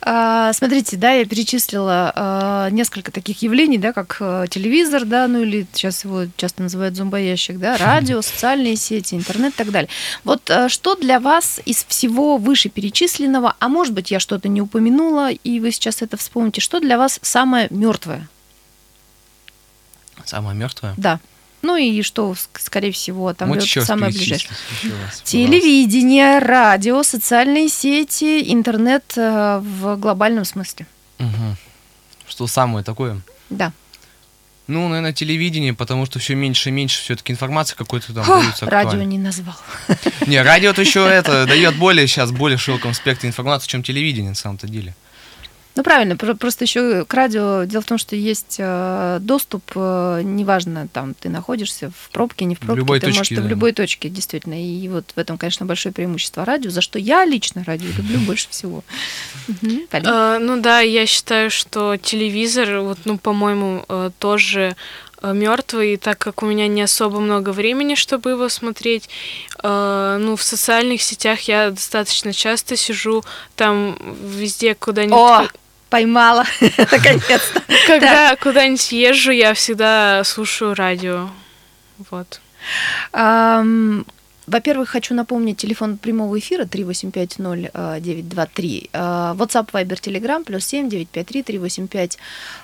А, 0.00 0.52
смотрите, 0.52 0.96
да, 0.96 1.12
я 1.12 1.24
перечислила 1.26 2.12
а, 2.14 2.70
несколько 2.70 3.10
таких 3.10 3.42
явлений, 3.42 3.78
да, 3.78 3.92
как 3.92 4.16
э, 4.20 4.46
телевизор, 4.48 5.04
да, 5.04 5.26
ну 5.28 5.42
или 5.42 5.66
сейчас 5.72 6.04
его 6.04 6.26
часто 6.36 6.62
называют 6.62 6.96
зомбоящик, 6.96 7.58
да, 7.58 7.76
радио, 7.78 8.22
социальные 8.22 8.76
сети, 8.76 9.16
интернет 9.16 9.54
и 9.54 9.56
так 9.56 9.70
далее. 9.70 9.90
Вот 10.24 10.48
э, 10.48 10.68
что 10.68 10.94
для 10.94 11.20
вас 11.20 11.60
из 11.66 11.84
всего 11.84 12.38
вышеперечисленного, 12.38 13.54
а 13.58 13.68
может 13.68 13.92
быть, 13.92 14.10
я 14.10 14.20
что-то 14.20 14.48
не 14.48 14.62
упомянула, 14.62 15.30
и 15.30 15.60
вы 15.60 15.72
сейчас 15.72 16.00
это 16.00 16.16
вспомните, 16.16 16.60
что 16.60 16.80
для 16.80 16.96
вас 16.96 17.18
самое 17.20 17.66
мертвое? 17.70 18.28
Самое 20.24 20.56
мертвое? 20.56 20.94
Да. 20.96 21.20
Ну 21.62 21.76
и 21.76 22.02
что, 22.02 22.34
скорее 22.54 22.92
всего, 22.92 23.34
там 23.34 23.48
Вот 23.48 23.62
еще 23.62 23.82
самое 23.82 24.12
ближайшее. 24.12 24.50
Телевидение, 25.24 26.38
радио, 26.38 27.02
социальные 27.02 27.68
сети, 27.68 28.52
интернет 28.52 29.04
э, 29.16 29.58
в 29.62 29.96
глобальном 29.96 30.44
смысле. 30.44 30.86
Мгм. 31.18 31.56
Что 32.28 32.46
самое 32.46 32.84
такое? 32.84 33.20
Да. 33.50 33.72
Ну, 34.68 34.86
наверное, 34.86 35.14
телевидение, 35.14 35.72
потому 35.72 36.04
что 36.04 36.18
все 36.18 36.34
меньше 36.34 36.68
и 36.68 36.72
меньше 36.72 37.00
все-таки 37.02 37.32
информации 37.32 37.74
какой-то 37.74 38.12
там 38.12 38.26
дается 38.26 38.66
радио 38.66 39.02
не 39.02 39.16
назвал. 39.16 39.56
Не, 40.26 40.42
радио-то 40.42 40.82
еще 40.82 41.00
это 41.08 41.46
дает 41.46 41.76
более 41.76 42.06
сейчас 42.06 42.30
более 42.30 42.58
широком 42.58 42.92
спектре 42.92 43.30
информации, 43.30 43.66
чем 43.66 43.82
телевидение 43.82 44.30
на 44.30 44.36
самом-то 44.36 44.68
деле. 44.68 44.94
Ну 45.78 45.84
правильно, 45.84 46.16
про- 46.16 46.34
просто 46.34 46.64
еще 46.64 47.04
к 47.04 47.14
радио. 47.14 47.62
Дело 47.62 47.82
в 47.82 47.86
том, 47.86 47.98
что 47.98 48.16
есть 48.16 48.56
э, 48.58 49.18
доступ, 49.20 49.62
э, 49.76 50.22
неважно, 50.24 50.88
там 50.92 51.14
ты 51.14 51.28
находишься 51.28 51.92
в 51.96 52.10
пробке, 52.10 52.46
не 52.46 52.56
в 52.56 52.58
В 52.58 52.62
пробке, 52.62 52.78
любой 52.80 52.98
ты 52.98 53.06
точке, 53.06 53.18
можешь 53.20 53.30
и 53.30 53.36
в 53.36 53.42
да. 53.44 53.48
любой 53.48 53.72
точке, 53.72 54.08
действительно. 54.08 54.60
И 54.60 54.88
вот 54.88 55.12
в 55.14 55.18
этом, 55.20 55.38
конечно, 55.38 55.66
большое 55.66 55.92
преимущество 55.92 56.44
радио, 56.44 56.70
за 56.70 56.80
что 56.80 56.98
я 56.98 57.24
лично 57.24 57.62
радио 57.64 57.86
люблю 57.96 58.18
больше 58.26 58.48
всего. 58.50 58.82
А, 59.92 60.40
ну 60.40 60.60
да, 60.60 60.80
я 60.80 61.06
считаю, 61.06 61.48
что 61.48 61.96
телевизор, 61.96 62.80
вот, 62.80 62.98
ну, 63.04 63.16
по-моему, 63.16 63.84
э, 63.88 64.10
тоже 64.18 64.74
мертвый, 65.22 65.96
так 65.96 66.18
как 66.18 66.42
у 66.42 66.46
меня 66.46 66.66
не 66.66 66.82
особо 66.82 67.20
много 67.20 67.50
времени, 67.50 67.94
чтобы 67.94 68.30
его 68.30 68.48
смотреть. 68.48 69.08
Э, 69.62 70.16
ну, 70.20 70.34
в 70.34 70.42
социальных 70.42 71.02
сетях 71.02 71.42
я 71.42 71.70
достаточно 71.70 72.32
часто 72.32 72.74
сижу, 72.74 73.22
там 73.54 73.96
везде 74.24 74.74
куда-нибудь. 74.74 75.50
Поймала, 75.90 76.44
наконец-то. 76.60 77.62
Когда 77.86 78.36
куда-нибудь 78.36 78.92
езжу, 78.92 79.30
я 79.30 79.54
всегда 79.54 80.22
слушаю 80.24 80.74
радио. 80.74 81.28
Вот. 82.10 82.40
Во-первых, 84.48 84.88
хочу 84.88 85.14
напомнить 85.14 85.58
телефон 85.58 85.98
прямого 85.98 86.38
эфира 86.38 86.64
3850923. 86.64 88.90
А, 88.92 89.34
WhatsApp, 89.34 89.70
Viber, 89.72 90.00
Telegram, 90.00 90.42
плюс 90.42 90.64
7 90.64 90.88
953 90.88 91.42
385 91.42 92.18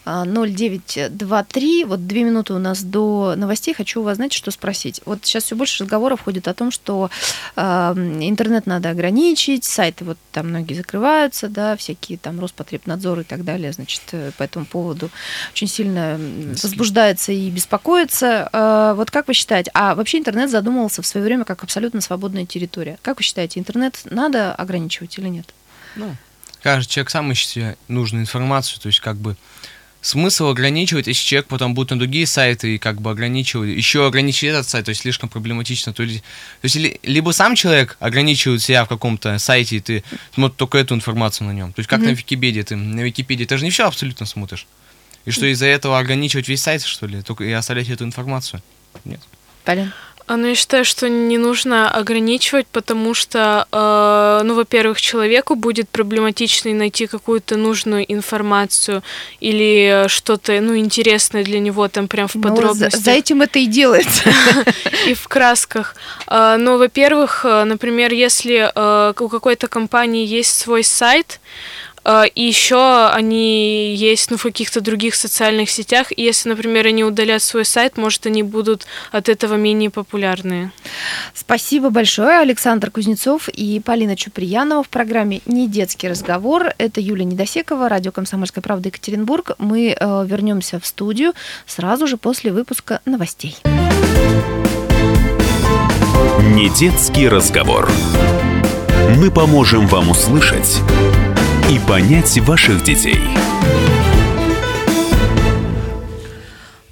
а, 0.07 0.25
0923. 0.25 1.85
Вот 1.85 2.07
две 2.07 2.25
минуты 2.25 2.55
у 2.55 2.59
нас 2.59 2.83
до 2.83 3.35
новостей. 3.37 3.75
Хочу 3.75 4.01
у 4.01 4.05
вас, 4.05 4.17
знаете, 4.17 4.39
что 4.39 4.51
спросить. 4.51 5.03
Вот 5.05 5.19
сейчас 5.23 5.45
все 5.45 5.57
больше 5.57 5.85
разговоров 5.85 6.23
ходит 6.23 6.49
о 6.49 6.55
том, 6.55 6.71
что 6.71 7.11
а, 7.57 7.93
интернет 7.95 8.65
надо 8.67 8.89
ограничить, 8.91 9.65
сайты 9.65 10.05
вот 10.05 10.19
там 10.33 10.49
многие 10.49 10.75
закрываются, 10.75 11.49
да, 11.49 11.77
всякие 11.77 12.19
там 12.19 12.41
Роспотребнадзор 12.41 13.21
и 13.21 13.25
так 13.25 13.45
далее, 13.45 13.73
значит, 13.73 14.03
э, 14.13 14.31
по 14.37 14.43
этому 14.43 14.65
поводу 14.65 15.11
очень 15.53 15.69
сильно 15.69 16.19
возбуждается 16.63 17.33
и 17.33 17.51
беспокоится. 17.51 18.49
Вот 18.97 19.11
как 19.11 19.29
вы 19.29 19.35
считаете, 19.35 19.71
а 19.75 19.95
вообще 19.95 20.19
интернет 20.19 20.51
задумывался 20.51 21.03
в 21.03 21.07
свое 21.07 21.25
время 21.25 21.45
как 21.45 21.63
абсолютно 21.63 21.74
свободная 22.01 22.47
территория. 22.47 22.99
Как 23.03 23.19
вы 23.19 23.23
считаете, 23.23 23.61
интернет 23.61 24.01
надо 24.05 24.55
ограничивать 24.55 25.19
или 25.19 25.29
нет? 25.29 25.53
Ну, 25.97 26.17
каждый 26.63 26.89
человек 26.91 27.11
сам 27.11 27.31
ищет 27.33 27.49
себе 27.49 27.77
нужную 27.89 28.23
информацию, 28.23 28.81
то 28.81 28.89
есть 28.89 29.01
как 29.01 29.17
бы 29.17 29.37
смысл 30.01 30.49
ограничивать, 30.49 31.07
если 31.07 31.25
человек 31.25 31.47
потом 31.49 31.73
будет 31.75 31.91
на 31.91 31.99
другие 31.99 32.27
сайты 32.27 32.75
и 32.75 32.79
как 32.79 33.01
бы 33.01 33.11
ограничивать, 33.11 33.71
еще 33.71 34.07
ограничить 34.07 34.51
этот 34.51 34.69
сайт, 34.69 34.85
то 34.85 34.91
есть 34.91 35.01
слишком 35.01 35.31
проблематично. 35.31 35.95
То 35.95 36.03
есть, 36.03 36.21
то 36.21 36.65
есть 36.65 36.77
ли- 36.77 37.01
либо 37.03 37.31
сам 37.31 37.55
человек 37.55 37.97
ограничивает 38.01 38.61
себя 38.61 38.85
в 38.85 38.89
каком-то 38.89 39.39
сайте, 39.39 39.77
и 39.77 39.81
ты 39.81 40.05
смотришь 40.35 40.57
только 40.59 40.77
эту 40.77 40.95
информацию 40.95 41.47
на 41.47 41.53
нем. 41.53 41.73
То 41.73 41.81
есть 41.81 41.89
как 41.89 42.01
на 42.01 42.09
Мгм. 42.09 42.17
Википедии, 42.17 42.61
ты 42.63 42.77
на 42.77 43.01
Википедии 43.01 43.45
ты 43.47 43.57
же 43.57 43.65
не 43.65 43.71
все 43.71 43.87
абсолютно 43.87 44.27
смотришь. 44.27 44.67
И 45.25 45.31
что 45.31 45.47
из-за 45.47 45.65
этого 45.67 45.99
ограничивать 45.99 46.49
весь 46.49 46.61
сайт, 46.61 46.83
что 46.83 47.07
ли, 47.07 47.23
только 47.23 47.45
и 47.45 47.53
оставлять 47.53 47.89
эту 47.89 48.05
информацию? 48.05 48.63
Нет. 49.07 49.21
Полин? 49.65 49.91
Ну, 50.27 50.47
я 50.47 50.55
считаю, 50.55 50.85
что 50.85 51.09
не 51.09 51.37
нужно 51.39 51.91
ограничивать, 51.91 52.67
потому 52.67 53.13
что, 53.15 53.67
э, 53.71 54.43
ну, 54.45 54.55
во-первых, 54.55 55.01
человеку 55.01 55.55
будет 55.55 55.89
проблематично 55.89 56.73
найти 56.73 57.07
какую-то 57.07 57.57
нужную 57.57 58.11
информацию 58.11 59.03
или 59.41 60.05
э, 60.05 60.09
что-то, 60.09 60.59
ну, 60.61 60.77
интересное 60.77 61.45
для 61.45 61.59
него 61.61 61.89
там 61.89 62.09
прям 62.09 62.29
в 62.29 62.37
Ну, 62.37 62.43
за, 62.43 62.49
подробностях 62.49 63.01
за 63.01 63.11
этим 63.11 63.43
это 63.43 63.59
и 63.59 63.67
делается. 63.67 64.31
и 65.07 65.15
в 65.15 65.29
красках. 65.29 65.95
А, 66.27 66.57
Ну, 66.57 66.79
во-первых, 66.79 67.45
э, 67.45 67.65
например, 67.65 68.13
если 68.13 68.71
э, 68.75 69.13
у 69.19 69.29
какой-то 69.29 69.69
компании 69.69 70.27
есть 70.27 70.59
свой 70.59 70.85
сайт, 70.85 71.39
э, 71.94 71.94
и 72.05 72.43
еще 72.43 73.09
они 73.09 73.95
есть 73.95 74.31
ну, 74.31 74.37
в 74.37 74.43
каких-то 74.43 74.81
других 74.81 75.15
социальных 75.15 75.71
сетях, 75.71 76.09
и 76.15 76.23
если, 76.23 76.51
например, 76.51 76.87
они 76.87 77.05
удалят 77.05 77.43
свой 77.43 77.65
сайт, 77.65 77.97
может, 77.97 78.27
они 78.27 78.43
будут 78.43 78.87
от 79.13 79.29
этого 79.29 79.55
менее 79.55 79.91
популярные. 79.91 80.73
Спасибо 81.35 81.91
большое, 81.91 82.41
Александр 82.41 82.91
Кузнецов 82.91 83.49
и 83.49 83.81
Полина 83.81 84.17
Чуприянова 84.17 84.83
в 84.83 84.89
программе 84.89 85.41
«Не 85.47 85.69
детский 85.69 86.09
разговор». 86.09 86.75
Это 86.79 87.01
Юлия 87.01 87.25
Недосекова, 87.25 87.89
радио 87.89 88.13
«Комсомольская 88.13 88.63
правда» 88.63 88.89
Екатеринбург. 88.89 89.53
Мы 89.59 89.97
э, 89.99 90.27
вернемся 90.27 90.79
в 90.79 90.87
студию 90.87 91.33
сразу 91.67 92.07
же 92.07 92.17
после 92.17 92.53
выпуска 92.53 93.01
новостей. 93.05 93.57
Не 96.55 96.69
детский 96.69 97.29
разговор. 97.29 97.91
Мы 99.19 99.31
поможем 99.31 99.87
вам 99.87 100.11
услышать 100.11 100.81
и 101.71 101.79
понять 101.79 102.39
ваших 102.41 102.83
детей. 102.83 103.21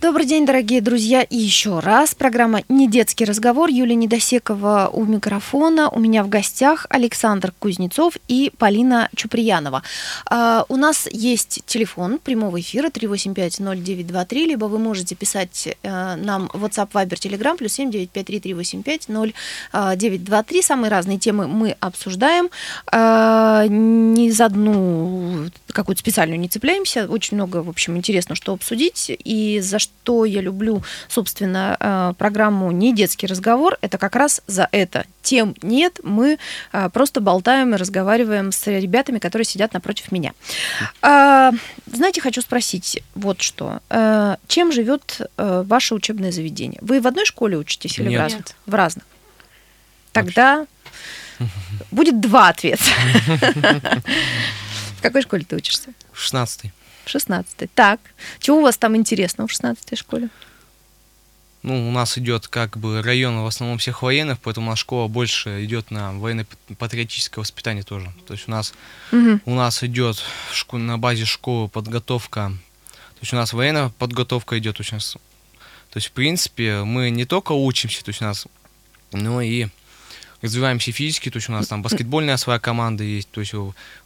Добрый 0.02 0.26
день, 0.26 0.44
дорогие 0.44 0.80
друзья. 0.80 1.22
И 1.22 1.36
еще 1.36 1.78
раз 1.78 2.16
программа 2.16 2.62
«Не 2.68 2.88
детский 2.88 3.24
разговор». 3.24 3.70
Юлия 3.70 3.94
Недосекова 3.94 4.90
у 4.92 5.04
микрофона. 5.04 5.88
У 5.90 6.00
меня 6.00 6.24
в 6.24 6.28
гостях 6.28 6.88
Александр 6.90 7.54
Кузнецов 7.60 8.14
и 8.26 8.50
Полина 8.58 9.08
Чуприянова. 9.14 9.84
А, 10.28 10.64
У 10.68 10.74
нас 10.74 11.08
есть 11.12 11.60
телефон 11.66 12.18
прямого 12.18 12.60
эфира 12.60 12.88
3850923, 12.88 14.44
либо 14.44 14.64
вы 14.64 14.80
можете 14.80 15.14
писать 15.14 15.68
э, 15.84 16.16
нам 16.16 16.50
WhatsApp, 16.52 16.90
Viber, 16.90 17.14
Telegram, 17.14 17.56
плюс 17.56 17.78
7953-385-0923. 17.78 20.62
Самые 20.62 20.90
разные 20.90 21.18
темы 21.18 21.46
мы 21.46 21.76
обсуждаем. 21.78 22.50
А, 22.86 23.66
Ни 23.68 24.30
за 24.30 24.46
одну 24.46 25.48
какую-то 25.68 26.00
специальную 26.00 26.40
не 26.40 26.48
цепляемся. 26.48 27.06
Очень 27.06 27.36
много, 27.36 27.62
в 27.62 27.68
общем, 27.68 27.96
интересно, 27.96 28.34
что 28.34 28.52
обсудить. 28.52 29.08
И 29.08 29.60
за 29.60 29.78
что 29.78 29.91
я 30.24 30.40
люблю, 30.40 30.82
собственно, 31.08 31.76
э, 31.78 32.14
программу 32.18 32.70
«Не 32.72 32.94
детский 32.94 33.26
разговор», 33.26 33.78
это 33.80 33.98
как 33.98 34.16
раз 34.16 34.42
за 34.46 34.68
это. 34.72 35.04
Тем 35.22 35.54
нет, 35.62 36.00
мы 36.02 36.38
э, 36.72 36.90
просто 36.90 37.20
болтаем 37.20 37.74
и 37.74 37.78
разговариваем 37.78 38.52
с 38.52 38.66
ребятами, 38.66 39.18
которые 39.18 39.44
сидят 39.44 39.72
напротив 39.72 40.10
меня. 40.12 40.32
А, 41.00 41.52
Знаете, 41.86 42.20
хочу 42.20 42.40
спросить 42.40 43.02
вот 43.14 43.40
что. 43.40 43.80
Э, 43.90 44.36
Чем 44.48 44.72
живет 44.72 45.20
э, 45.36 45.62
ваше 45.66 45.94
учебное 45.94 46.32
заведение? 46.32 46.78
Вы 46.82 47.00
в 47.00 47.06
одной 47.06 47.24
школе 47.24 47.56
учитесь 47.56 47.98
или 47.98 48.08
в 48.08 48.10
Нет. 48.10 48.20
разных? 48.20 48.40
Нет. 48.40 48.56
В 48.66 48.74
разных. 48.74 49.04
Тогда 50.12 50.66
будет 51.90 52.20
два 52.20 52.48
ответа. 52.48 52.82
В 54.98 55.02
какой 55.02 55.22
школе 55.22 55.44
ты 55.44 55.56
учишься? 55.56 55.90
16 56.12 56.64
В 56.64 56.70
16 57.08 57.70
Так. 57.74 58.00
Чего 58.40 58.58
у 58.58 58.62
вас 58.62 58.76
там 58.78 58.96
интересно 58.96 59.46
в 59.46 59.50
16 59.50 59.96
школе? 59.98 60.28
Ну, 61.62 61.88
у 61.88 61.92
нас 61.92 62.18
идет 62.18 62.48
как 62.48 62.76
бы 62.76 63.02
район 63.02 63.40
в 63.42 63.46
основном 63.46 63.78
всех 63.78 64.02
военных, 64.02 64.40
поэтому 64.40 64.66
у 64.66 64.70
нас 64.70 64.80
школа 64.80 65.06
больше 65.06 65.64
идет 65.64 65.92
на 65.92 66.12
военно-патриотическое 66.12 67.40
воспитание 67.40 67.84
тоже. 67.84 68.12
То 68.26 68.34
есть 68.34 68.48
у 68.48 68.50
нас 68.50 68.74
Мгм. 69.12 69.40
у 69.44 69.54
нас 69.54 69.84
идет 69.84 70.16
в 70.16 70.52
шко- 70.52 70.78
на 70.78 70.98
базе 70.98 71.24
школы 71.24 71.68
подготовка, 71.68 72.48
то 72.50 73.18
есть 73.20 73.32
у 73.32 73.36
нас 73.36 73.52
военная 73.52 73.90
подготовка 73.90 74.58
идет 74.58 74.80
очень. 74.80 74.98
с- 74.98 75.12
То 75.12 75.98
есть, 75.98 76.08
в 76.08 76.12
принципе, 76.12 76.82
мы 76.82 77.10
не 77.10 77.26
только 77.26 77.52
учимся, 77.52 78.02
то 78.04 78.08
есть 78.08 78.22
у 78.22 78.24
нас 78.24 78.46
Ну 79.12 79.40
и 79.42 79.68
развиваемся 80.42 80.92
физически, 80.92 81.30
то 81.30 81.38
есть 81.38 81.48
у 81.48 81.52
нас 81.52 81.68
там 81.68 81.82
баскетбольная 81.82 82.36
своя 82.36 82.58
команда 82.58 83.04
есть, 83.04 83.30
то 83.30 83.40
есть 83.40 83.54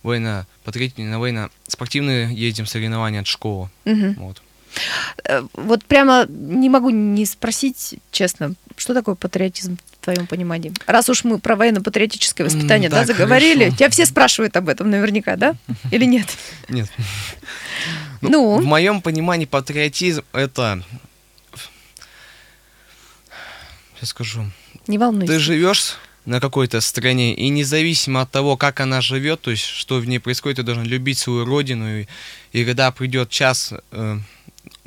военно 0.02 0.46
на 0.64 1.18
военно 1.18 1.50
спортивные 1.66 2.32
ездим 2.34 2.66
соревнования 2.66 3.20
от 3.20 3.26
школы. 3.26 3.70
Мгм. 3.84 4.14
Вот. 4.14 4.42
Э, 5.24 5.42
Вот 5.54 5.84
прямо 5.84 6.26
не 6.28 6.68
могу 6.68 6.90
не 6.90 7.24
спросить, 7.26 7.94
честно, 8.10 8.54
что 8.76 8.92
такое 8.94 9.14
патриотизм 9.14 9.78
в 10.00 10.04
твоем 10.04 10.26
понимании? 10.26 10.72
Раз 10.86 11.08
уж 11.08 11.24
мы 11.24 11.38
про 11.38 11.56
военно-патриотическое 11.56 12.46
воспитание 12.46 12.90
да, 12.90 12.98
так, 12.98 13.06
заговорили, 13.06 13.64
хорошо. 13.64 13.76
тебя 13.76 13.90
все 13.90 14.06
спрашивают 14.06 14.56
об 14.56 14.68
этом 14.68 14.90
наверняка, 14.90 15.36
да? 15.36 15.54
Или 15.90 16.04
нет? 16.04 16.26
Нет. 16.68 16.88
Ну, 18.22 18.56
В 18.58 18.64
моем 18.64 19.02
понимании 19.02 19.44
патриотизм 19.44 20.22
это 20.32 20.82
сейчас 23.94 24.08
скажу. 24.10 24.44
не 24.86 24.98
волнуйся. 24.98 25.32
Ты 25.32 25.38
живешь 25.38 25.96
на 26.26 26.40
какой-то 26.40 26.80
стране, 26.80 27.34
и 27.34 27.48
независимо 27.48 28.20
от 28.20 28.30
того, 28.30 28.56
как 28.56 28.80
она 28.80 29.00
живет, 29.00 29.40
то 29.40 29.50
есть 29.50 29.64
что 29.64 29.98
в 29.98 30.06
ней 30.06 30.18
происходит, 30.18 30.56
ты 30.56 30.62
должен 30.62 30.84
любить 30.84 31.18
свою 31.18 31.44
родину, 31.44 32.00
и, 32.00 32.06
и 32.52 32.64
когда 32.64 32.90
придет 32.90 33.30
час, 33.30 33.72
э, 33.92 34.18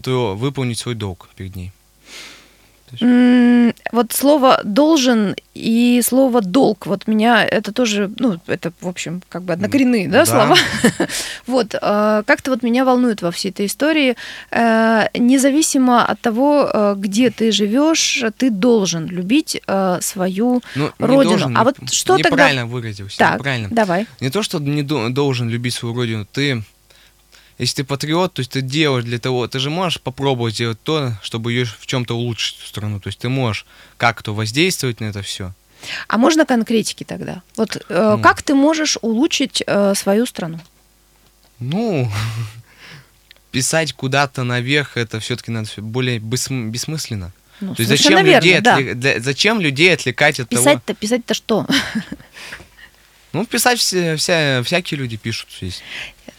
то 0.02 0.36
выполнить 0.36 0.78
свой 0.78 0.96
долг 0.96 1.30
перед 1.36 1.56
ней. 1.56 1.72
Вот 3.92 4.12
слово 4.14 4.62
должен 4.64 5.36
и 5.54 6.02
слово 6.04 6.42
долг, 6.42 6.86
вот 6.88 7.08
меня 7.08 7.44
это 7.46 7.72
тоже, 7.74 8.10
ну, 8.20 8.40
это, 8.48 8.72
в 8.82 8.88
общем, 8.88 9.22
как 9.30 9.44
бы 9.44 9.54
однокоренные, 9.54 10.08
да, 10.08 10.20
Да. 10.20 10.26
слова. 10.26 10.58
Вот, 11.48 11.74
э, 11.74 12.24
как-то 12.26 12.52
вот 12.52 12.64
меня 12.64 12.86
волнует 12.86 13.22
во 13.22 13.32
всей 13.32 13.50
этой 13.52 13.66
истории, 13.66 14.16
э, 14.52 15.08
независимо 15.18 16.06
от 16.06 16.22
того, 16.22 16.70
э, 16.72 16.96
где 16.98 17.30
ты 17.30 17.52
живешь, 17.52 18.24
ты 18.38 18.50
должен 18.52 19.08
любить 19.08 19.62
э, 19.68 19.98
свою 20.02 20.62
Ну, 20.76 20.92
Родину. 21.00 21.24
должен, 21.30 21.58
А 21.58 21.64
вот 21.64 21.76
что 21.92 22.16
тогда- 22.18 22.30
неправильно 22.30 22.66
выразился, 22.68 23.18
Так, 23.18 23.40
неправильно. 23.40 23.68
давай. 23.72 24.08
Не 24.22 24.30
то, 24.30 24.44
что 24.44 24.60
не 24.60 24.84
до- 24.84 25.10
должен 25.10 25.50
любить 25.50 25.74
свою 25.74 25.96
родину, 25.96 26.26
ты, 26.32 26.64
если 27.60 27.76
ты 27.76 27.84
патриот, 27.84 28.34
то 28.34 28.40
есть 28.40 28.52
ты 28.52 28.62
делаешь 28.62 29.06
для 29.06 29.20
того, 29.20 29.48
ты 29.48 29.60
же 29.60 29.70
можешь 29.70 30.02
попробовать 30.02 30.56
сделать 30.56 30.82
то, 30.82 31.14
чтобы 31.22 31.52
ее 31.54 31.66
в 31.66 31.86
чем-то 31.86 32.16
улучшить 32.18 32.58
эту 32.58 32.68
страну, 32.68 33.00
то 33.00 33.08
есть 33.10 33.20
ты 33.20 33.30
можешь 33.30 33.66
как-то 33.98 34.34
воздействовать 34.34 35.00
на 35.02 35.06
это 35.06 35.22
все. 35.22 35.54
А 36.08 36.18
можно 36.18 36.46
конкретики 36.46 37.04
тогда? 37.04 37.42
Вот 37.56 37.78
э, 37.90 38.16
Ну. 38.18 38.22
как 38.22 38.42
ты 38.42 38.54
можешь 38.56 38.98
улучшить 39.02 39.64
э, 39.68 39.94
свою 39.96 40.26
страну? 40.26 40.60
Ну, 41.60 42.10
писать 43.52 43.94
куда-то 43.94 44.44
наверх, 44.44 44.98
это 44.98 45.20
все-таки 45.20 45.52
надо 45.52 45.70
более 45.78 46.20
бессм- 46.20 46.70
бессмысленно. 46.70 47.32
Ну, 47.62 47.76
То 47.76 47.82
есть 47.82 47.90
зачем 47.90 48.24
верно, 48.26 48.38
людей, 48.46 48.60
да. 48.62 48.80
отвлек- 48.80 48.94
для- 48.94 49.20
зачем 49.20 49.60
людей 49.60 49.94
отвлекать 49.94 50.40
от 50.40 50.50
того? 50.50 50.62
Писать-то, 50.64 50.94
писать-то 50.94 51.34
что? 51.34 51.66
Ну, 53.34 53.46
писать 53.46 53.80
все, 53.80 54.16
вся, 54.16 54.64
всякие 54.64 54.98
люди 55.00 55.18
пишут 55.18 55.50
здесь. 55.58 55.82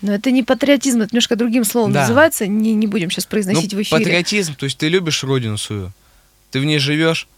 Но 0.03 0.13
это 0.15 0.31
не 0.31 0.43
патриотизм, 0.43 1.03
это 1.03 1.11
немножко 1.15 1.37
другим 1.37 1.65
словом 1.65 1.93
Да. 1.93 2.01
называется. 2.01 2.47
Не, 2.47 2.75
не 2.75 2.87
будем 2.87 3.11
сейчас 3.11 3.25
Ну, 3.27 3.31
произносить 3.31 3.75
в 3.75 3.81
эфире. 3.83 3.99
патриотизм, 4.05 4.55
то 4.55 4.65
есть 4.65 4.79
ты 4.79 4.89
любишь 4.89 5.23
родину 5.23 5.57
свою, 5.59 5.93
ты 6.51 6.59
в 6.61 6.65
ней 6.65 6.79
живешь, 6.79 7.29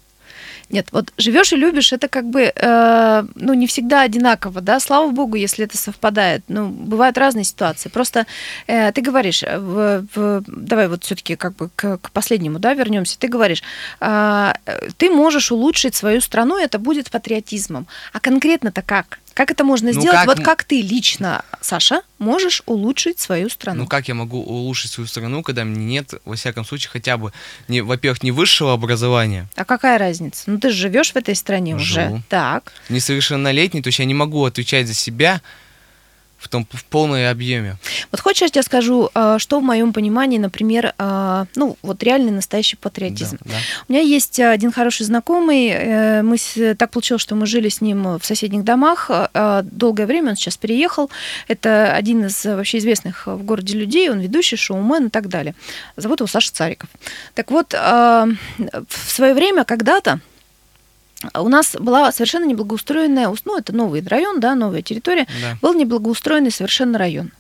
Нет, 0.71 0.87
вот 0.93 1.12
живешь 1.19 1.53
и 1.53 1.57
любишь, 1.57 1.93
это 1.93 2.09
как 2.09 2.25
бы, 2.31 2.51
э, 2.55 3.25
ну, 3.35 3.53
не 3.53 3.67
всегда 3.67 4.03
одинаково, 4.03 4.62
да, 4.62 4.81
слава 4.81 5.11
богу, 5.11 5.37
если 5.37 5.67
это 5.67 5.77
совпадает. 5.77 6.43
Ну, 6.49 6.69
бывают 6.69 7.19
разные 7.19 7.45
ситуации. 7.45 7.91
Просто 7.91 8.27
э, 8.67 8.91
ты 8.93 9.03
говоришь, 9.03 9.43
э, 9.43 9.59
в, 9.59 10.07
в- 10.15 10.43
давай 10.47 10.88
вот 10.88 11.05
все-таки 11.05 11.37
как 11.37 11.57
бы 11.57 11.69
к, 11.77 11.99
к 11.99 12.11
последнему, 12.12 12.59
да, 12.59 12.73
вернемся. 12.73 13.19
Ты 13.19 13.29
говоришь, 13.29 13.62
а, 14.01 14.55
э, 14.65 14.88
ты 14.97 15.11
можешь 15.11 15.53
улучшить 15.53 15.95
свою 15.95 16.23
страну, 16.23 16.57
это 16.57 16.79
будет 16.79 17.11
патриотизмом. 17.11 17.87
А 18.15 18.21
конкретно-то 18.21 18.81
как? 18.81 19.19
Как 19.35 19.51
это 19.51 19.64
можно 19.64 19.92
Ну, 19.92 20.01
сделать? 20.01 20.18
как 20.18 20.27
Вот 20.27 20.40
как 20.40 20.64
ты 20.64 20.81
лично, 20.83 21.45
Саша, 21.61 22.03
можешь 22.18 22.62
улучшить 22.66 23.18
свою 23.18 23.49
страну? 23.49 23.83
Ну 23.83 23.87
как 23.88 24.09
я 24.09 24.14
могу 24.14 24.40
улучшить 24.42 24.90
свою 24.92 25.07
страну, 25.09 25.42
когда 25.42 25.64
мне 25.64 25.85
нет, 25.85 26.14
во 26.25 26.37
всяком 26.37 26.64
случае, 26.64 26.90
хотя 26.90 27.16
бы, 27.16 27.33
не, 27.68 27.81
во-первых, 27.81 28.23
не 28.23 28.31
высшего 28.31 28.73
образования, 28.73 29.49
А 29.57 29.64
какая 29.64 29.99
разница? 29.99 30.45
Ну, 30.47 30.59
ты 30.59 30.71
же 30.71 30.77
живешь 30.77 31.12
в 31.12 31.16
этой 31.16 31.35
стране 31.35 31.75
уже. 31.77 32.05
Живу. 32.07 32.23
Так. 32.29 32.73
несовершеннолетний, 32.88 33.83
то 33.83 33.88
есть 33.88 33.99
я 33.99 34.05
не 34.05 34.14
могу 34.14 34.45
отвечать 34.45 34.87
за 34.87 34.95
себя 34.95 35.40
в 36.42 36.48
том 36.48 36.66
в 36.70 36.85
полном 36.85 37.31
объеме. 37.31 37.76
Вот 38.11 38.20
хочешь, 38.20 38.42
я 38.42 38.48
тебе 38.48 38.62
скажу, 38.62 39.11
э, 39.14 39.37
что 39.38 39.61
в 39.61 39.62
моем 39.62 39.92
понимании, 39.92 40.38
например, 40.38 40.92
э, 40.98 41.44
ну, 41.55 41.76
вот 41.83 42.02
реальный 42.02 42.33
настоящий 42.33 42.76
патриотизм. 42.76 43.38
Да, 43.44 43.50
да. 43.50 43.57
У 43.88 43.92
меня 43.92 44.02
есть 44.02 44.40
один 44.40 44.72
хороший 44.72 45.07
знакомый, 45.07 45.68
э, 45.68 46.22
мы 46.22 46.37
так 46.74 46.90
получилось, 46.90 47.22
что 47.22 47.37
мы 47.37 47.46
жили 47.46 47.68
с 47.68 47.81
ним 47.81 48.18
в 48.18 48.24
соседних 48.24 48.64
домах 48.64 49.11
долгое 49.62 50.07
время, 50.07 50.31
он 50.31 50.37
сейчас 50.37 50.57
переехал. 50.57 51.11
Это 51.48 51.94
один 51.94 52.26
из 52.26 52.44
вообще 52.44 52.78
известных 52.78 53.26
в 53.26 53.42
городе 53.44 53.78
людей, 53.78 54.11
он 54.11 54.20
ведущий, 54.20 54.57
шоумен 54.57 55.07
и 55.07 55.11
так 55.11 55.28
далее. 55.28 55.55
Зовут 55.96 56.20
его 56.20 56.26
Саша 56.26 56.52
Цариков. 56.52 56.88
Так 57.35 57.50
вот, 57.50 57.72
в 57.72 58.37
свое 58.88 59.35
время 59.35 59.64
когда-то 59.64 60.20
у 61.35 61.49
нас 61.49 61.77
была 61.79 62.11
совершенно 62.13 62.45
неблагоустроенная, 62.45 63.29
ус- 63.29 63.43
ну, 63.45 63.59
это 63.59 63.75
новый 63.75 64.03
район, 64.07 64.41
да, 64.41 64.55
новая 64.55 64.83
территория, 64.83 65.27
Да. 65.41 65.57
был 65.63 65.75
неблагоустроенный 65.75 66.51
совершенно 66.51 66.99
район. 66.99 67.31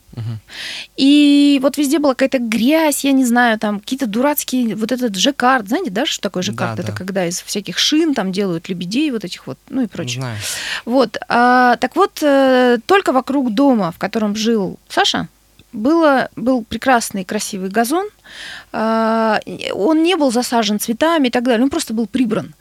И 0.96 1.58
вот 1.62 1.78
везде 1.78 1.98
была 1.98 2.14
какая-то 2.14 2.38
грязь, 2.38 3.04
я 3.04 3.12
не 3.12 3.24
знаю, 3.24 3.58
там 3.58 3.80
какие-то 3.80 4.06
дурацкие, 4.06 4.74
вот 4.76 4.92
этот 4.92 5.16
жаккард, 5.16 5.68
знаете, 5.68 5.90
да, 5.90 6.04
что 6.06 6.20
такое 6.20 6.42
жаккард? 6.42 6.76
Да, 6.76 6.82
Это 6.82 6.92
да. 6.92 6.98
когда 6.98 7.26
из 7.26 7.40
всяких 7.42 7.78
шин 7.78 8.14
там 8.14 8.30
делают 8.32 8.68
лебедей, 8.68 9.10
вот 9.10 9.24
этих 9.24 9.46
вот, 9.46 9.58
ну 9.70 9.82
и 9.82 9.86
прочее. 9.86 10.20
Знаю. 10.20 10.36
Вот, 10.84 11.16
а, 11.28 11.76
так 11.76 11.96
вот, 11.96 12.18
э, 12.22 12.78
только 12.86 13.12
вокруг 13.12 13.54
дома, 13.54 13.90
в 13.92 13.98
котором 13.98 14.36
жил 14.36 14.78
Саша, 14.88 15.28
было, 15.72 16.28
был 16.36 16.62
прекрасный 16.64 17.24
красивый 17.24 17.70
газон, 17.70 18.06
он 18.72 20.02
не 20.02 20.16
был 20.16 20.30
засажен 20.32 20.80
цветами 20.80 21.28
и 21.28 21.30
так 21.30 21.44
далее, 21.44 21.64
он 21.64 21.70
просто 21.70 21.94
был 21.94 22.06
прибран. 22.06 22.54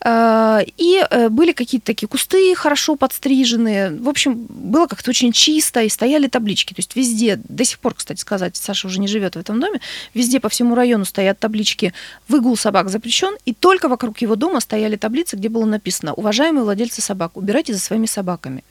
А, 0.00 0.60
И 0.76 1.04
э, 1.10 1.28
были 1.28 1.52
какие-то 1.52 1.86
такие 1.86 2.08
кусты 2.08 2.54
хорошо 2.54 2.96
подстриженные. 2.96 3.90
В 3.90 4.08
общем, 4.08 4.46
было 4.48 4.86
как-то 4.86 5.10
очень 5.10 5.32
чисто, 5.32 5.82
и 5.82 5.88
стояли 5.88 6.28
таблички. 6.28 6.72
То 6.72 6.78
есть 6.78 6.94
везде, 6.96 7.40
до 7.48 7.64
сих 7.64 7.78
пор, 7.80 7.94
кстати 7.94 8.20
сказать, 8.20 8.56
Саша 8.56 8.86
уже 8.86 9.00
не 9.00 9.08
живет 9.08 9.34
в 9.34 9.38
этом 9.38 9.60
доме, 9.60 9.80
везде 10.14 10.40
по 10.40 10.48
всему 10.48 10.74
району 10.74 11.04
стоят 11.04 11.38
таблички 11.38 11.92
«Выгул 12.28 12.56
собак 12.56 12.90
запрещен», 12.90 13.36
и 13.44 13.52
только 13.54 13.88
вокруг 13.88 14.18
его 14.18 14.36
дома 14.36 14.60
стояли 14.60 14.96
таблицы, 14.96 15.36
где 15.36 15.48
было 15.48 15.64
написано 15.64 16.14
«Уважаемые 16.14 16.62
владельцы 16.62 17.02
собак, 17.02 17.36
убирайте 17.36 17.74
за 17.74 17.80
своими 17.80 18.06
собаками». 18.06 18.62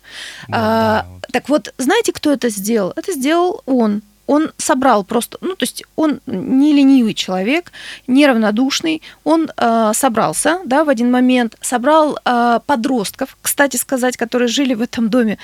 Да, 0.48 0.58
А, 0.58 1.02
да, 1.02 1.08
вот. 1.10 1.26
Так 1.32 1.50
вот, 1.50 1.74
знаете, 1.78 2.14
кто 2.14 2.32
это 2.32 2.50
сделал? 2.50 2.94
Это 2.96 3.12
сделал 3.12 3.62
он. 3.66 4.02
Он 4.28 4.52
собрал 4.58 5.04
просто, 5.04 5.38
ну, 5.42 5.56
то 5.56 5.64
есть 5.64 5.84
он 5.96 6.20
не 6.26 6.74
ленивый 6.74 7.14
человек, 7.14 7.72
неравнодушный, 8.08 9.02
он 9.24 9.50
э, 9.58 9.92
собрался, 9.94 10.60
да, 10.66 10.84
в 10.84 10.90
один 10.90 11.12
момент, 11.12 11.56
собрал 11.62 12.20
э, 12.24 12.60
подростков, 12.66 13.38
кстати 13.42 13.78
сказать, 13.78 14.18
которые 14.18 14.48
жили 14.48 14.74
в 14.74 14.82
этом 14.82 15.10
доме, 15.10 15.38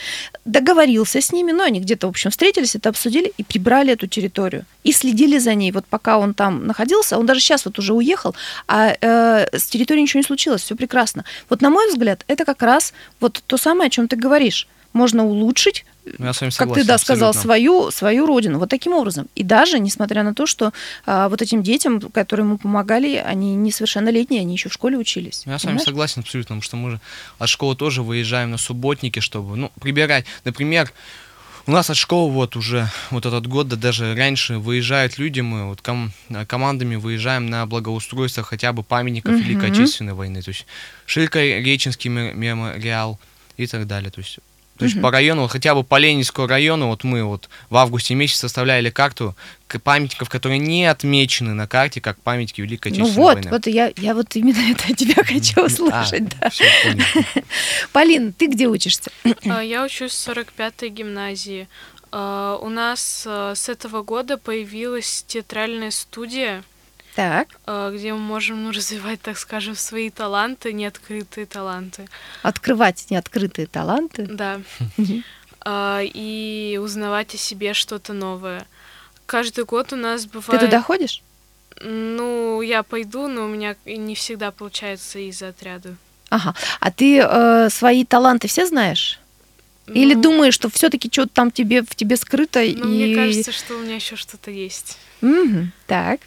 договорился 0.46 1.22
с 1.22 1.32
ними, 1.32 1.52
ну, 1.52 1.64
они 1.64 1.80
где-то, 1.80 2.08
в 2.08 2.10
общем, 2.10 2.32
встретились, 2.32 2.76
это 2.76 2.90
обсудили 2.90 3.34
и 3.38 3.44
прибрали 3.44 3.94
эту 3.94 4.08
территорию. 4.08 4.66
И 4.84 4.92
следили 4.92 5.38
за 5.40 5.54
ней, 5.56 5.72
вот 5.72 5.86
пока 5.86 6.18
он 6.18 6.34
там 6.34 6.68
находился, 6.68 7.18
он 7.18 7.26
даже 7.26 7.40
сейчас 7.40 7.66
вот 7.66 7.80
уже 7.80 7.94
уехал, 7.94 8.36
а 8.68 8.96
э, 9.00 9.48
с 9.58 9.64
территорией 9.68 10.04
ничего 10.04 10.20
не 10.20 10.26
случилось, 10.26 10.62
все 10.62 10.76
прекрасно. 10.76 11.24
Вот, 11.50 11.62
на 11.62 11.70
мой 11.70 11.90
взгляд, 11.90 12.24
это 12.28 12.46
как 12.46 12.62
раз 12.62 12.94
вот 13.20 13.42
то 13.48 13.58
самое, 13.58 13.88
о 13.88 13.90
чем 13.90 14.08
ты 14.08 14.16
говоришь. 14.16 14.68
Можно 14.94 15.26
улучшить 15.26 15.86
Я 16.20 16.34
с 16.34 16.42
вами 16.42 16.52
как 16.52 16.70
ты 16.70 16.84
согласен, 16.84 16.88
да 16.88 16.98
сказал, 16.98 17.30
абсолютно. 17.30 17.42
свою, 17.42 17.92
свою 17.92 18.26
родину. 18.28 18.60
Вот 18.60 18.70
таким 18.70 18.94
образом. 18.94 19.28
И 19.36 19.44
даже 19.44 19.80
несмотря 19.80 20.24
на 20.24 20.34
то, 20.34 20.46
что 20.46 20.72
а, 21.06 21.30
вот 21.30 21.42
этим 21.42 21.64
детям, 21.64 22.00
которые 22.00 22.46
ему 22.46 22.58
помогали, 22.58 23.16
они 23.16 23.56
несовершеннолетние, 23.56 24.42
они 24.42 24.54
еще 24.54 24.70
в 24.70 24.74
школе 24.74 24.98
учились. 24.98 25.44
Я 25.46 25.58
с 25.58 25.64
вами 25.64 25.74
понимаешь? 25.74 25.86
согласен 25.86 26.22
абсолютно, 26.22 26.56
потому 26.56 26.62
что 26.62 26.78
мы 26.78 26.92
же 26.92 27.00
от 27.40 27.50
школы 27.50 27.76
тоже 27.76 28.04
выезжаем 28.04 28.52
на 28.52 28.58
субботники, 28.58 29.20
чтобы, 29.20 29.56
ну, 29.56 29.72
прибирать. 29.82 30.26
Например, 30.46 30.92
у 31.66 31.72
нас 31.72 31.90
от 31.90 31.96
школы 31.96 32.30
вот 32.32 32.58
уже 32.58 32.90
вот 33.10 33.26
этот 33.26 33.48
год, 33.48 33.70
да 33.70 33.78
даже 33.78 34.14
раньше 34.16 34.58
выезжают 34.58 35.18
люди, 35.18 35.40
мы 35.40 35.70
вот 35.70 35.82
ком- 35.82 36.12
командами 36.48 36.98
выезжаем 36.98 37.50
на 37.50 37.66
благоустройство 37.66 38.44
хотя 38.44 38.74
бы 38.74 38.84
памятников. 38.84 39.34
Великой 39.34 39.72
Отечественной 39.72 40.14
войны, 40.14 40.42
то 40.42 40.50
есть 40.50 40.66
Шилько-Реченский 41.08 42.10
ме- 42.10 42.34
мемориал 42.34 43.18
и 43.56 43.66
так 43.66 43.88
далее, 43.88 44.12
то 44.12 44.20
есть 44.20 44.40
то 44.84 44.88
есть 44.88 44.96
Мгм. 44.98 45.04
по 45.04 45.12
району, 45.12 45.42
вот 45.44 45.52
хотя 45.52 45.74
бы 45.76 45.84
по 45.86 45.98
Ленинскому 45.98 46.46
району, 46.46 46.88
вот 46.88 47.06
мы 47.06 47.24
вот 47.24 47.48
в 47.70 47.78
августе 47.78 48.16
месяце 48.16 48.40
составляли 48.42 48.90
карту 48.90 49.34
памятников, 49.84 50.30
которые 50.30 50.60
не 50.60 50.86
отмечены 50.86 51.54
на 51.54 51.68
карте, 51.68 52.02
как 52.02 52.20
памятники 52.22 52.60
Великой 52.62 52.90
Ну 52.92 52.96
Отечественной 53.06 53.24
вот, 53.26 53.34
войны. 53.36 53.50
вот 53.50 53.66
я, 53.68 53.92
я 53.98 54.14
вот 54.14 54.36
именно 54.36 54.72
это 54.72 54.84
от 54.92 54.98
тебя 54.98 55.24
хочу 55.24 55.66
услышать. 55.66 56.28
да. 56.40 56.50
всё, 56.50 56.66
понял. 56.84 57.06
Полин, 57.94 58.34
ты 58.34 58.48
где 58.48 58.68
учишься? 58.68 59.10
А, 59.46 59.62
Я 59.62 59.84
учусь 59.86 60.12
в 60.12 60.30
45-й 60.30 60.90
гимназии. 60.90 61.68
А, 62.12 62.58
У 62.62 62.70
нас 62.70 63.24
а, 63.26 63.56
с 63.56 63.70
этого 63.70 64.04
года 64.04 64.38
появилась 64.38 65.24
театральная 65.28 65.92
студия. 65.92 66.64
Так. 67.16 67.48
э, 67.68 67.92
где 67.96 68.14
мы 68.14 68.20
можем 68.20 68.64
ну, 68.64 68.72
развивать, 68.72 69.22
так 69.22 69.38
скажем, 69.38 69.76
свои 69.76 70.10
таланты, 70.10 70.74
неоткрытые 70.74 71.46
таланты. 71.46 72.08
Открывать 72.42 73.06
неоткрытые 73.10 73.68
таланты. 73.68 74.26
Да. 74.26 74.62
А, 75.66 76.02
И 76.04 76.80
узнавать 76.82 77.34
о 77.36 77.38
себе 77.38 77.74
что-то 77.74 78.14
новое. 78.14 78.66
Каждый 79.26 79.64
год 79.66 79.94
у 79.94 79.96
нас 79.96 80.24
Ты 80.24 80.30
бывает... 80.30 80.62
туда 80.62 80.82
ходишь? 80.82 81.22
Ну, 81.82 82.62
я 82.62 82.84
пойду, 82.84 83.28
но 83.28 83.46
у 83.46 83.48
меня 83.48 83.76
не 83.86 84.16
всегда 84.16 84.52
получается 84.52 85.20
из-за 85.20 85.50
отряда. 85.50 85.96
Ага. 86.30 86.54
А 86.80 86.92
ты 86.92 87.20
э, 87.20 87.70
свои 87.70 88.06
таланты 88.06 88.48
все 88.48 88.66
знаешь? 88.66 89.20
Или 89.88 90.14
Ну, 90.14 90.22
думаешь, 90.22 90.54
что 90.54 90.70
все-таки 90.70 91.10
что-то 91.12 91.34
там 91.34 91.52
тебе 91.52 91.82
в 91.82 91.96
тебе 91.96 92.16
скрыто 92.18 92.60
Ну, 92.60 92.66
и. 92.66 92.76
мне 92.76 93.16
кажется, 93.16 93.52
что 93.52 93.76
у 93.76 93.82
меня 93.82 93.96
еще 93.96 94.16
что-то 94.16 94.50
есть. 94.52 94.98
Мгм. 95.22 95.72
Так. 95.88 96.22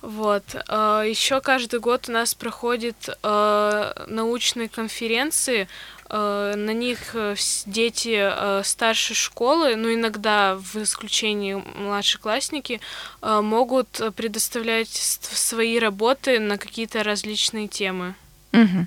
Вот. 0.00 0.44
Еще 0.54 1.40
каждый 1.40 1.80
год 1.80 2.08
у 2.08 2.12
нас 2.12 2.34
проходят 2.34 3.08
э, 3.22 3.92
научные 4.06 4.68
конференции. 4.68 5.66
э, 6.08 6.54
На 6.56 6.72
них 6.72 6.98
э, 7.14 7.34
дети 7.66 8.62
старшей 8.62 9.16
школы, 9.16 9.74
ну 9.74 9.92
иногда 9.92 10.56
в 10.56 10.76
исключении 10.76 11.54
младшеклассники, 11.54 12.80
могут 13.22 13.88
предоставлять 14.14 14.88
свои 14.88 15.78
работы 15.80 16.38
на 16.38 16.58
какие-то 16.58 17.02
различные 17.02 17.66
темы. 17.66 18.14
Мгм. 18.52 18.86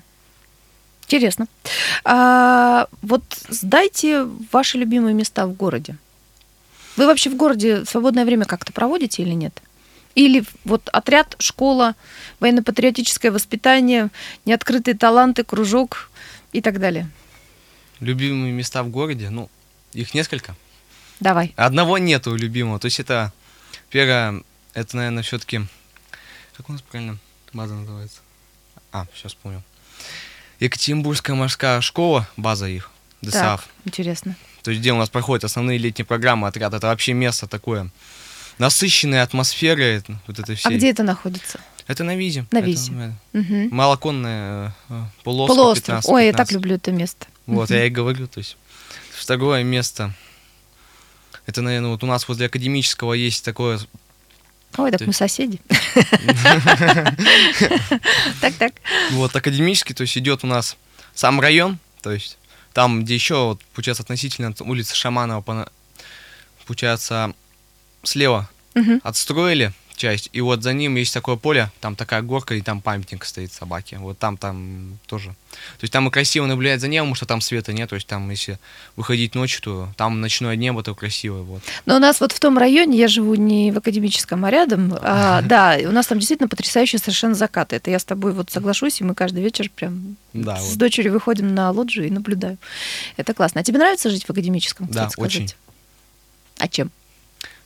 Интересно. 1.08 1.46
А, 2.04 2.86
вот 3.02 3.22
сдайте 3.48 4.26
ваши 4.50 4.78
любимые 4.78 5.14
места 5.14 5.46
в 5.46 5.52
городе. 5.52 5.96
Вы 6.96 7.06
вообще 7.06 7.28
в 7.28 7.36
городе 7.36 7.84
свободное 7.84 8.24
время 8.24 8.46
как-то 8.46 8.72
проводите 8.72 9.22
или 9.22 9.34
нет? 9.34 9.52
Или 10.14 10.44
вот 10.64 10.88
отряд, 10.92 11.36
школа, 11.38 11.94
военно-патриотическое 12.40 13.30
воспитание, 13.30 14.10
неоткрытые 14.44 14.96
таланты, 14.96 15.44
кружок 15.44 16.10
и 16.52 16.60
так 16.60 16.78
далее. 16.80 17.08
Любимые 18.00 18.52
места 18.52 18.82
в 18.82 18.88
городе, 18.88 19.30
ну, 19.30 19.48
их 19.92 20.14
несколько. 20.14 20.54
Давай. 21.20 21.52
Одного 21.56 21.98
нету 21.98 22.34
любимого. 22.34 22.78
То 22.78 22.86
есть 22.86 23.00
это 23.00 23.32
первое, 23.90 24.42
это, 24.74 24.96
наверное, 24.96 25.22
все-таки. 25.22 25.60
Как 26.56 26.68
у 26.68 26.72
нас 26.72 26.82
правильно 26.82 27.18
база 27.52 27.74
называется? 27.74 28.20
А, 28.90 29.06
сейчас 29.14 29.32
вспомнил. 29.32 29.62
Екатеринбургская 30.60 31.34
морская 31.34 31.80
школа, 31.80 32.28
база 32.36 32.66
их, 32.66 32.90
ДСАФ. 33.22 33.62
Так, 33.62 33.70
интересно. 33.84 34.36
То 34.62 34.70
есть 34.70 34.80
где 34.80 34.92
у 34.92 34.96
нас 34.96 35.08
проходят 35.08 35.44
основные 35.44 35.78
летние 35.78 36.06
программы 36.06 36.46
отряд. 36.46 36.74
Это 36.74 36.88
вообще 36.88 37.14
место 37.14 37.46
такое 37.46 37.90
насыщенной 38.58 39.22
атмосферой 39.22 40.02
вот 40.26 40.38
это 40.38 40.54
все. 40.54 40.68
А 40.68 40.72
где 40.72 40.90
это 40.90 41.02
находится? 41.02 41.60
Это 41.86 42.04
на 42.04 42.14
Визе. 42.16 42.46
На 42.52 42.58
Это, 42.58 42.66
Визе. 42.66 42.92
э, 42.92 43.12
Мгм. 43.38 43.68
Малоконная 43.74 44.74
э, 44.88 45.02
полуостров. 45.24 45.56
Полуостров. 45.56 45.86
15, 46.04 46.10
Ой, 46.10 46.26
я 46.26 46.32
так 46.32 46.48
15. 46.48 46.52
люблю 46.54 46.74
это 46.76 46.92
место. 46.92 47.26
Вот, 47.46 47.70
Мгм. 47.70 47.78
я 47.78 47.86
и 47.86 47.90
говорю, 47.90 48.26
то 48.28 48.38
есть. 48.38 48.56
Второе 49.12 49.62
место. 49.64 50.14
Это, 51.46 51.60
наверное, 51.62 51.90
вот 51.90 52.02
у 52.04 52.06
нас 52.06 52.26
возле 52.28 52.46
академического 52.46 53.14
есть 53.14 53.44
такое 53.44 53.80
Ой, 54.78 54.90
так 54.90 55.02
мы 55.02 55.12
соседи. 55.12 55.60
Так, 58.40 58.54
так. 58.54 58.72
Вот 59.12 59.34
академический, 59.36 59.94
то 59.94 60.02
есть 60.02 60.16
идет 60.16 60.44
у 60.44 60.46
нас 60.46 60.76
сам 61.14 61.40
район, 61.40 61.78
то 62.00 62.10
есть 62.10 62.38
там, 62.72 63.04
где 63.04 63.14
еще, 63.14 63.34
вот, 63.44 63.60
получается, 63.74 64.02
относительно 64.02 64.48
от 64.48 64.60
улицы 64.62 64.94
Шаманова, 64.96 65.68
получается, 66.66 67.34
слева 68.02 68.48
Мгм. 68.74 69.00
отстроили 69.04 69.72
часть, 69.94 70.30
и 70.32 70.40
вот 70.40 70.62
за 70.64 70.72
ним 70.72 70.96
есть 70.96 71.14
такое 71.14 71.36
поле, 71.36 71.70
там 71.80 71.94
такая 71.94 72.22
горка, 72.22 72.54
и 72.54 72.60
там 72.60 72.80
памятник 72.80 73.24
стоит 73.24 73.52
собаке. 73.52 73.98
Вот 73.98 74.18
там, 74.18 74.36
там 74.36 74.98
тоже. 75.06 75.28
То 75.28 75.82
есть 75.82 75.92
там 75.92 76.08
и 76.08 76.10
красиво 76.10 76.46
наблюдать 76.46 76.80
за 76.80 76.88
небом, 76.88 77.08
потому 77.08 77.14
что 77.16 77.26
там 77.26 77.40
света 77.40 77.72
нет, 77.72 77.90
то 77.90 77.94
есть 77.94 78.08
там, 78.08 78.28
если 78.30 78.58
выходить 78.96 79.36
ночью, 79.36 79.62
то 79.62 79.88
там 79.96 80.20
ночное 80.20 80.56
небо, 80.56 80.82
то 80.82 80.94
красивое, 80.96 81.42
вот. 81.42 81.62
Но 81.86 81.96
у 81.96 81.98
нас 82.00 82.20
вот 82.20 82.32
в 82.32 82.40
том 82.40 82.58
районе, 82.58 82.98
я 82.98 83.06
живу 83.06 83.34
не 83.36 83.70
в 83.70 83.78
академическом, 83.78 84.44
а 84.44 84.50
рядом, 84.50 84.92
а, 85.02 85.40
да, 85.44 85.78
у 85.84 85.92
нас 85.92 86.06
там 86.08 86.18
действительно 86.18 86.48
потрясающие 86.48 86.98
совершенно 86.98 87.34
закаты. 87.34 87.76
Это 87.76 87.90
я 87.90 87.98
с 88.00 88.04
тобой 88.04 88.32
вот 88.32 88.50
соглашусь, 88.50 89.00
и 89.00 89.04
мы 89.04 89.14
каждый 89.14 89.42
вечер 89.44 89.70
прям 89.70 90.16
Да, 90.32 90.56
с 90.56 90.70
вот. 90.70 90.78
дочерью 90.78 91.12
выходим 91.12 91.54
на 91.54 91.70
лоджию 91.70 92.06
и 92.08 92.10
наблюдаем. 92.10 92.58
Это 93.18 93.34
классно. 93.34 93.60
А 93.60 93.64
тебе 93.64 93.78
нравится 93.78 94.10
жить 94.10 94.24
в 94.24 94.30
академическом, 94.30 94.86
Да, 94.90 95.10
очень. 95.16 95.52
А 96.58 96.66
чем? 96.66 96.90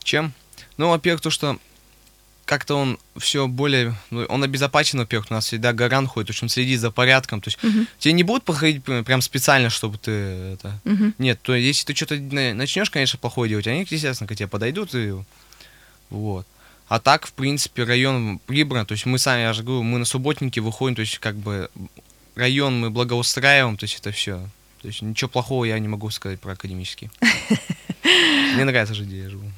Чем? 0.06 0.32
Ну, 0.76 0.90
во-первых, 0.90 1.20
то, 1.20 1.30
что 1.30 1.58
как-то 2.44 2.76
он 2.76 2.96
все 3.16 3.48
более... 3.48 3.92
ну, 4.10 4.24
он 4.26 4.44
обезопасен, 4.44 5.00
во-первых, 5.00 5.32
у 5.32 5.34
нас 5.34 5.46
всегда 5.46 5.72
гаран 5.72 6.06
ходит, 6.06 6.28
то 6.28 6.30
есть 6.30 6.42
он 6.44 6.48
следит 6.48 6.78
за 6.78 6.92
порядком. 6.92 7.40
То 7.40 7.48
есть 7.48 7.60
Мгм. 7.60 7.88
тебе 7.98 8.12
не 8.12 8.22
будут 8.22 8.44
проходить 8.44 8.84
прям 8.84 9.20
специально, 9.20 9.68
чтобы 9.68 9.98
ты 9.98 10.12
это... 10.12 10.78
Мгм. 10.84 11.14
Нет, 11.18 11.40
то 11.42 11.56
если 11.56 11.86
ты 11.86 11.96
что-то 11.96 12.14
начнешь, 12.54 12.88
конечно, 12.88 13.18
плохое 13.18 13.48
делать, 13.50 13.66
они, 13.66 13.80
естественно, 13.80 14.28
к 14.28 14.36
тебе 14.36 14.46
подойдут 14.46 14.94
и... 14.94 15.12
Вот. 16.10 16.46
А 16.86 17.00
так, 17.00 17.26
в 17.26 17.32
принципе, 17.32 17.82
район 17.82 18.38
прибран, 18.46 18.86
то 18.86 18.92
есть 18.92 19.06
мы 19.06 19.18
сами, 19.18 19.40
я 19.40 19.52
же 19.52 19.64
говорю, 19.64 19.82
мы 19.82 19.98
на 19.98 20.04
субботники 20.04 20.60
выходим, 20.60 20.94
то 20.94 21.00
есть 21.00 21.18
как 21.18 21.34
бы 21.34 21.68
район 22.36 22.78
мы 22.78 22.90
благоустраиваем, 22.90 23.76
то 23.76 23.84
есть 23.86 23.98
это 23.98 24.12
все. 24.12 24.48
То 24.82 24.88
есть 24.88 25.02
ничего 25.02 25.28
плохого 25.28 25.64
я 25.64 25.76
не 25.80 25.88
могу 25.88 26.08
сказать 26.10 26.38
про 26.38 26.52
академический. 26.52 27.10
Мне 28.54 28.64
нравится 28.64 28.94
жить, 28.94 29.08
где 29.08 29.22
я 29.22 29.30
живу. 29.30 29.50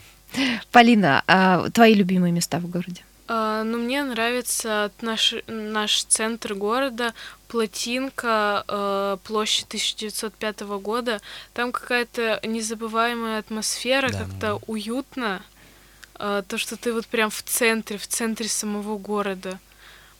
Полина, 0.72 1.22
а 1.26 1.68
твои 1.70 1.94
любимые 1.94 2.32
места 2.32 2.58
в 2.58 2.68
городе? 2.68 3.02
А, 3.28 3.62
Ну, 3.62 3.78
мне 3.78 4.02
нравится 4.04 4.90
наш, 5.00 5.34
наш 5.46 6.04
центр 6.04 6.54
города, 6.54 7.12
Плотинка, 7.48 8.64
э, 8.68 9.16
площадь 9.24 9.66
1905 9.68 10.78
года. 10.78 11.20
Там 11.54 11.72
какая-то 11.72 12.40
незабываемая 12.42 13.38
атмосфера, 13.38 14.10
Да, 14.10 14.18
как-то 14.20 14.50
ну. 14.52 14.60
уютно. 14.66 15.42
Э, 16.18 16.42
То, 16.46 16.58
что 16.58 16.76
ты 16.76 16.92
вот 16.92 17.06
прям 17.06 17.30
в 17.30 17.42
центре, 17.42 17.96
в 17.98 18.06
центре 18.06 18.48
самого 18.48 18.98
города. 18.98 19.58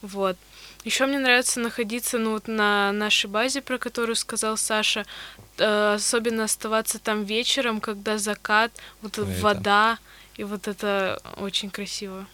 Вот. 0.03 0.37
Еще 0.85 1.07
мне 1.07 1.19
нравится 1.19 1.61
находиться 1.61 2.19
ну, 2.19 2.33
вот 2.33 2.47
на 2.49 2.93
нашей 2.93 3.29
базе, 3.29 3.61
про 3.61 3.79
которую 3.79 4.17
сказал 4.17 4.57
Саша. 4.57 5.05
Э, 5.59 5.95
Особенно 5.95 6.45
оставаться 6.45 6.99
там 6.99 7.25
вечером, 7.25 7.81
когда 7.81 8.19
закат, 8.19 8.71
вот 9.03 9.19
Ой, 9.19 9.31
это- 9.33 9.43
вода. 9.43 9.99
И 10.37 10.45
вот 10.45 10.69
это 10.69 11.21
очень 11.37 11.69
красиво. 11.71 12.25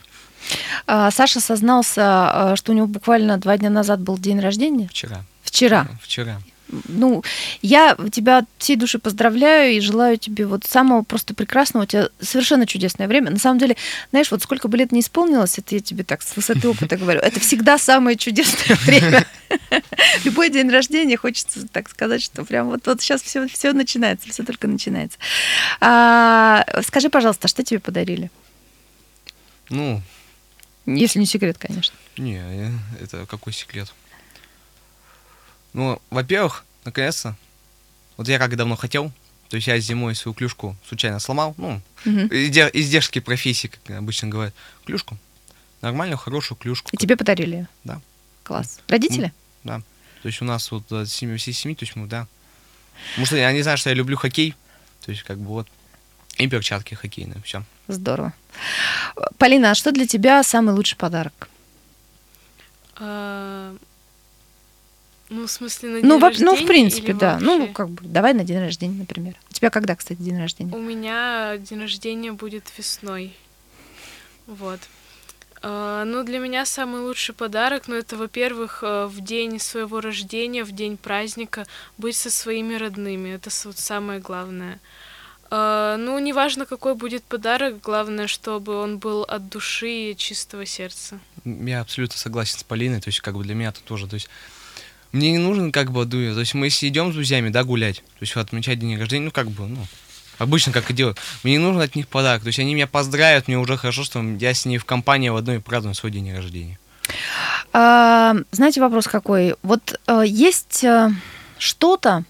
А, 0.87 1.11
Саша 1.11 1.41
сознался, 1.41 2.03
а, 2.05 2.57
что 2.57 2.73
у 2.73 2.75
него 2.75 2.87
буквально 2.87 3.39
два 3.39 3.57
дня 3.57 3.71
назад 3.71 4.01
был 4.01 4.19
день 4.19 4.41
рождения. 4.41 4.89
Вчера. 4.89 5.25
Вчера. 5.43 5.89
Вчера. 6.03 6.39
Ну, 6.89 7.23
я 7.63 7.97
тебя 8.11 8.39
от 8.39 8.47
всей 8.59 8.77
души 8.77 8.99
поздравляю 8.99 9.75
и 9.75 9.81
желаю 9.81 10.17
тебе 10.17 10.47
вот 10.47 10.65
самого 10.65 11.03
просто 11.03 11.35
прекрасного. 11.35 11.85
У 11.85 11.87
тебя 11.87 12.09
совершенно 12.21 12.67
чудесное 12.67 13.07
время. 13.07 13.31
На 13.31 13.39
самом 13.39 13.59
деле, 13.59 13.77
знаешь, 14.11 14.31
вот 14.31 14.43
сколько 14.43 14.69
бы 14.69 14.77
лет 14.77 14.91
не 14.91 15.01
исполнилось, 15.01 15.59
это 15.59 15.75
я 15.75 15.81
тебе 15.81 16.05
так 16.05 16.23
с 16.23 16.35
высоты 16.37 16.69
опыта 16.69 16.97
говорю, 16.97 17.21
это 17.21 17.39
всегда 17.41 17.79
самое 17.79 18.17
чудесное 18.17 18.77
время. 18.83 19.27
Любой 20.25 20.51
день 20.51 20.71
рождения 20.71 21.17
хочется 21.17 21.69
так 21.69 21.89
сказать, 21.89 22.23
что 22.23 22.45
прям 22.45 22.69
вот, 22.69 22.87
вот 22.87 23.01
сейчас 23.03 23.23
все, 23.23 23.47
все 23.47 23.73
начинается, 23.73 24.29
все 24.31 24.43
только 24.43 24.67
начинается. 24.67 25.19
А, 25.81 26.65
скажи, 26.87 27.11
пожалуйста, 27.11 27.49
что 27.49 27.63
тебе 27.63 27.81
подарили? 27.81 28.31
Ну, 29.71 30.03
Если 30.87 31.19
не 31.19 31.27
секрет, 31.27 31.59
конечно. 31.59 31.95
не, 32.17 32.41
это 33.01 33.27
какой 33.27 33.53
секрет? 33.53 33.93
Ну, 35.75 36.01
во-первых, 36.11 36.65
наконец-то, 36.85 37.37
вот 38.17 38.29
я 38.29 38.39
как 38.39 38.57
давно 38.57 38.77
хотел, 38.77 39.13
то 39.49 39.57
есть 39.57 39.67
я 39.67 39.79
зимой 39.79 40.15
свою 40.15 40.35
клюшку 40.35 40.77
случайно 40.89 41.19
сломал, 41.19 41.55
ну, 41.59 41.81
изде- 42.31 42.71
издержки 42.73 43.19
профессии, 43.19 43.67
как 43.69 43.99
обычно 43.99 44.29
говорят, 44.29 44.55
клюшку, 44.87 45.19
нормальную, 45.83 46.17
хорошую 46.17 46.57
клюшку. 46.57 46.89
И 46.93 46.97
тебе 46.97 47.17
подарили 47.17 47.57
ее? 47.57 47.69
Да. 47.85 48.01
Класс. 48.45 48.81
Родители? 48.89 49.33
Да. 49.65 49.81
То 50.23 50.29
есть 50.29 50.41
у 50.41 50.45
нас 50.45 50.71
вот 50.71 50.91
от 50.93 51.09
семьи, 51.09 51.37
всей 51.37 51.53
семьи, 51.53 51.75
то 51.77 51.85
есть 51.85 51.97
мы, 51.97 52.07
да. 52.07 52.27
Потому 53.11 53.27
что 53.27 53.37
они 53.47 53.61
знают, 53.63 53.81
что 53.81 53.91
я 53.91 53.97
люблю 53.97 54.17
хоккей, 54.17 54.55
то 55.05 55.11
есть 55.11 55.25
как 55.25 55.39
бы 55.39 55.47
вот, 55.47 55.69
и 56.39 56.47
перчатки 56.47 56.95
хоккейные, 56.95 57.43
все. 57.45 57.63
Здорово. 57.89 58.33
Полина, 59.39 59.73
а 59.73 59.75
что 59.75 59.93
для 59.93 60.07
тебя 60.07 60.43
самый 60.43 60.73
лучший 60.75 60.97
подарок? 60.97 61.49
Ну, 65.35 65.47
в 65.47 65.51
смысле, 65.51 65.89
на 65.89 65.95
Ну, 65.97 66.01
день 66.01 66.21
во- 66.21 66.29
ну, 66.29 66.29
в 66.29 66.29
рождения 66.51 66.67
принципе, 66.69 67.07
или 67.13 67.19
да. 67.19 67.39
Ну, 67.41 67.59
вообще? 67.59 67.73
как 67.75 67.89
бы, 67.91 68.03
давай 68.07 68.35
на 68.35 68.45
день 68.45 68.61
рождения, 68.61 68.99
например. 68.99 69.35
У 69.51 69.53
тебя 69.53 69.69
когда, 69.71 69.97
кстати, 69.97 70.21
день 70.21 70.39
рождения? 70.39 70.73
У 70.73 70.79
меня 70.79 71.57
день 71.59 71.81
рождения 71.81 72.31
будет 72.33 72.65
весной. 72.79 73.35
Вот. 74.47 74.79
А, 75.63 76.05
Ну, 76.05 76.23
для 76.23 76.39
меня 76.39 76.65
самый 76.67 77.01
лучший 77.01 77.35
подарок, 77.35 77.89
ну, 77.89 77.97
это, 77.97 78.17
во-первых, 78.17 78.81
э, 78.83 79.07
в 79.07 79.21
день 79.23 79.59
своего 79.59 80.01
рождения, 80.01 80.63
в 80.63 80.71
день 80.73 80.97
праздника 80.97 81.67
быть 81.99 82.15
со 82.17 82.31
своими 82.31 82.75
родными. 82.77 83.31
Это 83.31 83.51
вот 83.65 83.79
самое 83.79 84.21
главное. 84.21 84.79
А, 85.51 85.97
ну, 85.97 86.19
неважно, 86.21 86.65
какой 86.67 86.95
будет 86.95 87.25
подарок, 87.25 87.81
главное, 87.81 88.27
чтобы 88.29 88.77
он 88.77 88.99
был 88.99 89.23
от 89.23 89.49
души 89.49 90.11
и 90.13 90.17
чистого 90.17 90.65
сердца. 90.65 91.19
Я 91.45 91.81
абсолютно 91.81 92.19
согласен 92.19 92.59
с 92.59 92.63
Полиной, 92.63 93.01
то 93.01 93.09
есть 93.09 93.21
как 93.21 93.35
бы 93.35 93.43
для 93.43 93.55
меня 93.55 93.71
это 93.71 93.81
тоже, 93.83 94.07
то 94.07 94.15
есть 94.15 94.29
мне 95.15 95.31
не 95.31 95.39
нужен 95.39 95.71
как 95.71 95.93
бы, 95.93 96.05
то 96.05 96.19
есть 96.19 96.55
мы 96.55 96.67
если 96.67 96.89
идем 96.89 97.13
с 97.13 97.15
друзьями, 97.15 97.49
да, 97.49 97.63
гулять, 97.63 97.99
то 97.99 98.23
есть 98.23 98.37
отмечать 98.37 98.81
день 98.81 98.99
рождения, 98.99 99.27
ну 99.27 99.31
как 99.31 99.49
бы, 99.49 99.67
ну, 99.67 99.79
обычно 100.39 100.73
как 100.73 100.91
и 100.91 100.93
делают. 100.93 101.19
Мне 101.45 101.53
не 101.53 101.59
нужен 101.59 101.81
от 101.81 101.95
них 101.95 102.09
подарок, 102.09 102.43
то 102.43 102.49
есть 102.49 102.59
они 102.59 102.75
меня 102.75 102.89
поздравят, 102.89 103.47
мне 103.47 103.57
уже 103.57 103.77
хорошо, 103.77 104.03
что 104.03 104.21
я 104.23 104.53
с 104.53 104.67
ней 104.67 104.79
в 104.79 104.85
компании 104.85 105.29
в 105.29 105.37
одной 105.37 105.61
праздную 105.61 105.95
свой 105.95 106.11
день 106.11 106.35
рождения. 106.35 106.79
А, 107.73 108.35
знаете, 108.51 108.81
вопрос 108.81 109.07
какой? 109.07 109.55
Вот 109.63 110.01
а, 110.07 110.23
есть 110.23 110.85
а, 110.85 111.13
что-то, 111.59 112.25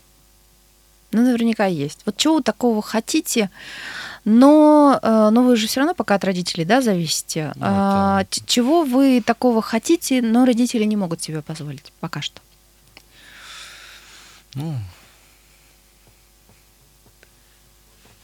ну, 1.12 1.22
наверняка 1.22 1.64
есть. 1.64 2.00
Вот 2.04 2.18
чего 2.18 2.36
вы 2.36 2.42
такого 2.42 2.82
хотите, 2.82 3.50
но, 4.26 4.98
э, 5.02 5.28
но 5.30 5.42
вы 5.42 5.54
же 5.54 5.66
все 5.68 5.80
равно 5.80 5.94
пока 5.94 6.16
от 6.16 6.24
родителей, 6.24 6.64
да, 6.64 6.80
зависите. 6.80 7.52
Ну, 7.54 7.62
а, 7.62 8.24
чего 8.46 8.82
вы 8.82 9.22
такого 9.24 9.62
хотите, 9.62 10.22
но 10.22 10.44
родители 10.44 10.84
не 10.84 10.96
могут 10.96 11.22
себе 11.22 11.40
позволить 11.40 11.92
пока 12.00 12.20
что? 12.20 12.40
Ну, 14.54 14.78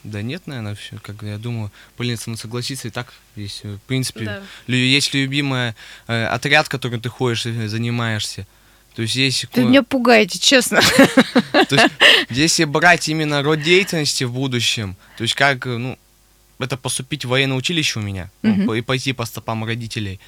да 0.02 0.22
нет, 0.22 0.46
наверное, 0.46 0.74
все. 0.74 0.98
Как 0.98 1.22
я 1.22 1.36
думаю, 1.36 1.70
Полина 1.96 2.16
со 2.16 2.34
согласится 2.36 2.88
и 2.88 2.90
так. 2.90 3.12
Есть, 3.36 3.64
в 3.64 3.78
принципе, 3.80 4.24
да. 4.24 4.42
есть 4.74 5.12
любимый 5.12 5.74
э, 6.06 6.24
отряд, 6.24 6.68
которым 6.68 7.00
ты 7.00 7.10
ходишь 7.10 7.44
и 7.46 7.66
занимаешься. 7.66 8.46
То 8.94 9.02
есть 9.02 9.14
есть... 9.14 9.46
Вы 9.54 9.64
меня 9.64 9.82
пугаете, 9.82 10.38
честно. 10.38 10.80
То 11.52 11.76
есть, 11.76 11.94
если 12.30 12.64
брать 12.64 13.08
именно 13.08 13.42
род 13.42 13.62
деятельности 13.62 14.24
в 14.24 14.32
будущем, 14.32 14.96
то 15.16 15.22
есть 15.22 15.34
как, 15.34 15.64
ну, 15.64 15.96
это 16.58 16.76
поступить 16.76 17.24
в 17.24 17.28
военное 17.28 17.56
училище 17.56 18.00
у 18.00 18.02
меня 18.02 18.30
ну, 18.42 18.74
и 18.74 18.80
пойти 18.80 19.12
по 19.12 19.24
стопам 19.24 19.64
родителей. 19.64 20.18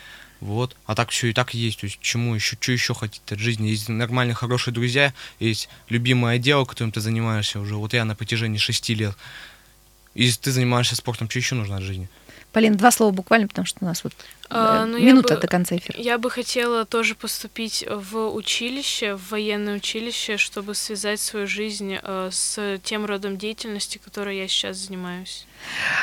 Вот. 0.42 0.76
А 0.86 0.96
так 0.96 1.10
все 1.10 1.28
и 1.28 1.32
так 1.32 1.54
есть. 1.54 1.80
То 1.80 1.86
есть 1.86 2.00
чему 2.00 2.34
еще, 2.34 2.56
что 2.60 2.72
еще 2.72 2.94
хотите 2.94 3.34
от 3.34 3.38
жизни? 3.38 3.68
Есть 3.68 3.88
нормальные, 3.88 4.34
хорошие 4.34 4.74
друзья, 4.74 5.14
есть 5.38 5.68
любимое 5.88 6.38
дело, 6.38 6.64
которым 6.64 6.90
ты 6.90 7.00
занимаешься 7.00 7.60
уже. 7.60 7.76
Вот 7.76 7.94
я 7.94 8.04
на 8.04 8.16
протяжении 8.16 8.58
шести 8.58 8.96
лет. 8.96 9.16
И 10.14 10.30
ты 10.32 10.50
занимаешься 10.50 10.96
спортом, 10.96 11.30
что 11.30 11.38
еще 11.38 11.54
нужно 11.54 11.76
от 11.76 11.84
жизни? 11.84 12.08
Полин, 12.50 12.76
два 12.76 12.90
слова 12.90 13.12
буквально, 13.12 13.46
потому 13.46 13.66
что 13.66 13.78
у 13.82 13.84
нас 13.84 14.02
вот 14.02 14.14
а, 14.54 14.86
ну, 14.86 14.98
минута 14.98 15.34
бы, 15.34 15.40
до 15.40 15.46
конца 15.46 15.76
эфира. 15.76 15.98
Я 16.00 16.18
бы 16.18 16.30
хотела 16.30 16.84
тоже 16.84 17.14
поступить 17.14 17.84
в 17.88 18.28
училище, 18.34 19.16
в 19.16 19.30
военное 19.30 19.76
училище, 19.76 20.36
чтобы 20.36 20.74
связать 20.74 21.20
свою 21.20 21.46
жизнь 21.46 21.98
э, 22.02 22.28
с 22.32 22.78
тем 22.84 23.04
родом 23.06 23.36
деятельности, 23.38 23.98
которой 23.98 24.38
я 24.38 24.48
сейчас 24.48 24.76
занимаюсь. 24.76 25.46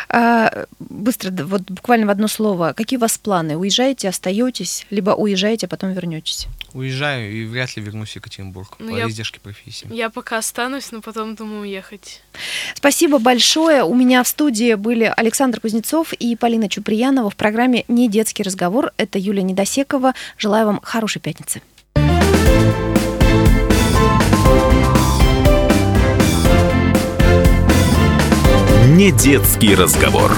А, 0.10 0.66
быстро, 0.80 1.32
вот 1.46 1.62
буквально 1.64 2.08
в 2.08 2.10
одно 2.10 2.28
слово. 2.28 2.74
Какие 2.76 2.98
у 2.98 3.02
вас 3.02 3.18
планы? 3.18 3.58
Уезжаете, 3.58 4.10
остаетесь, 4.10 4.86
либо 4.90 5.12
уезжаете, 5.12 5.66
а 5.66 5.70
потом 5.70 5.94
вернетесь? 5.94 6.48
Уезжаю 6.74 7.32
и 7.32 7.46
вряд 7.46 7.76
ли 7.76 7.84
вернусь 7.84 8.12
в 8.12 8.16
Екатеринбург 8.16 8.76
ну, 8.80 8.92
по 8.92 8.98
я, 8.98 9.08
издержке 9.08 9.40
профессии. 9.40 9.88
Я 9.92 10.10
пока 10.10 10.38
останусь, 10.38 10.92
но 10.92 11.02
потом 11.02 11.36
думаю 11.36 11.62
уехать. 11.62 12.22
Спасибо 12.76 13.20
большое. 13.20 13.84
У 13.84 13.96
меня 13.96 14.24
в 14.24 14.28
студии 14.28 14.76
были 14.76 15.12
Александр 15.16 15.60
Кузнецов 15.60 16.14
и 16.14 16.36
Полина 16.36 16.70
Чуприянова 16.70 17.30
в 17.30 17.36
программе 17.36 17.86
«Не 17.88 18.08
детский 18.08 18.39
разговор». 18.44 18.92
Это 18.98 19.18
Юлия 19.20 19.44
Недосекова. 19.44 20.14
Желаю 20.38 20.66
вам 20.68 20.80
хорошей 20.84 21.22
пятницы. 21.22 21.62
Не 28.96 29.12
детский 29.12 29.76
разговор. 29.76 30.32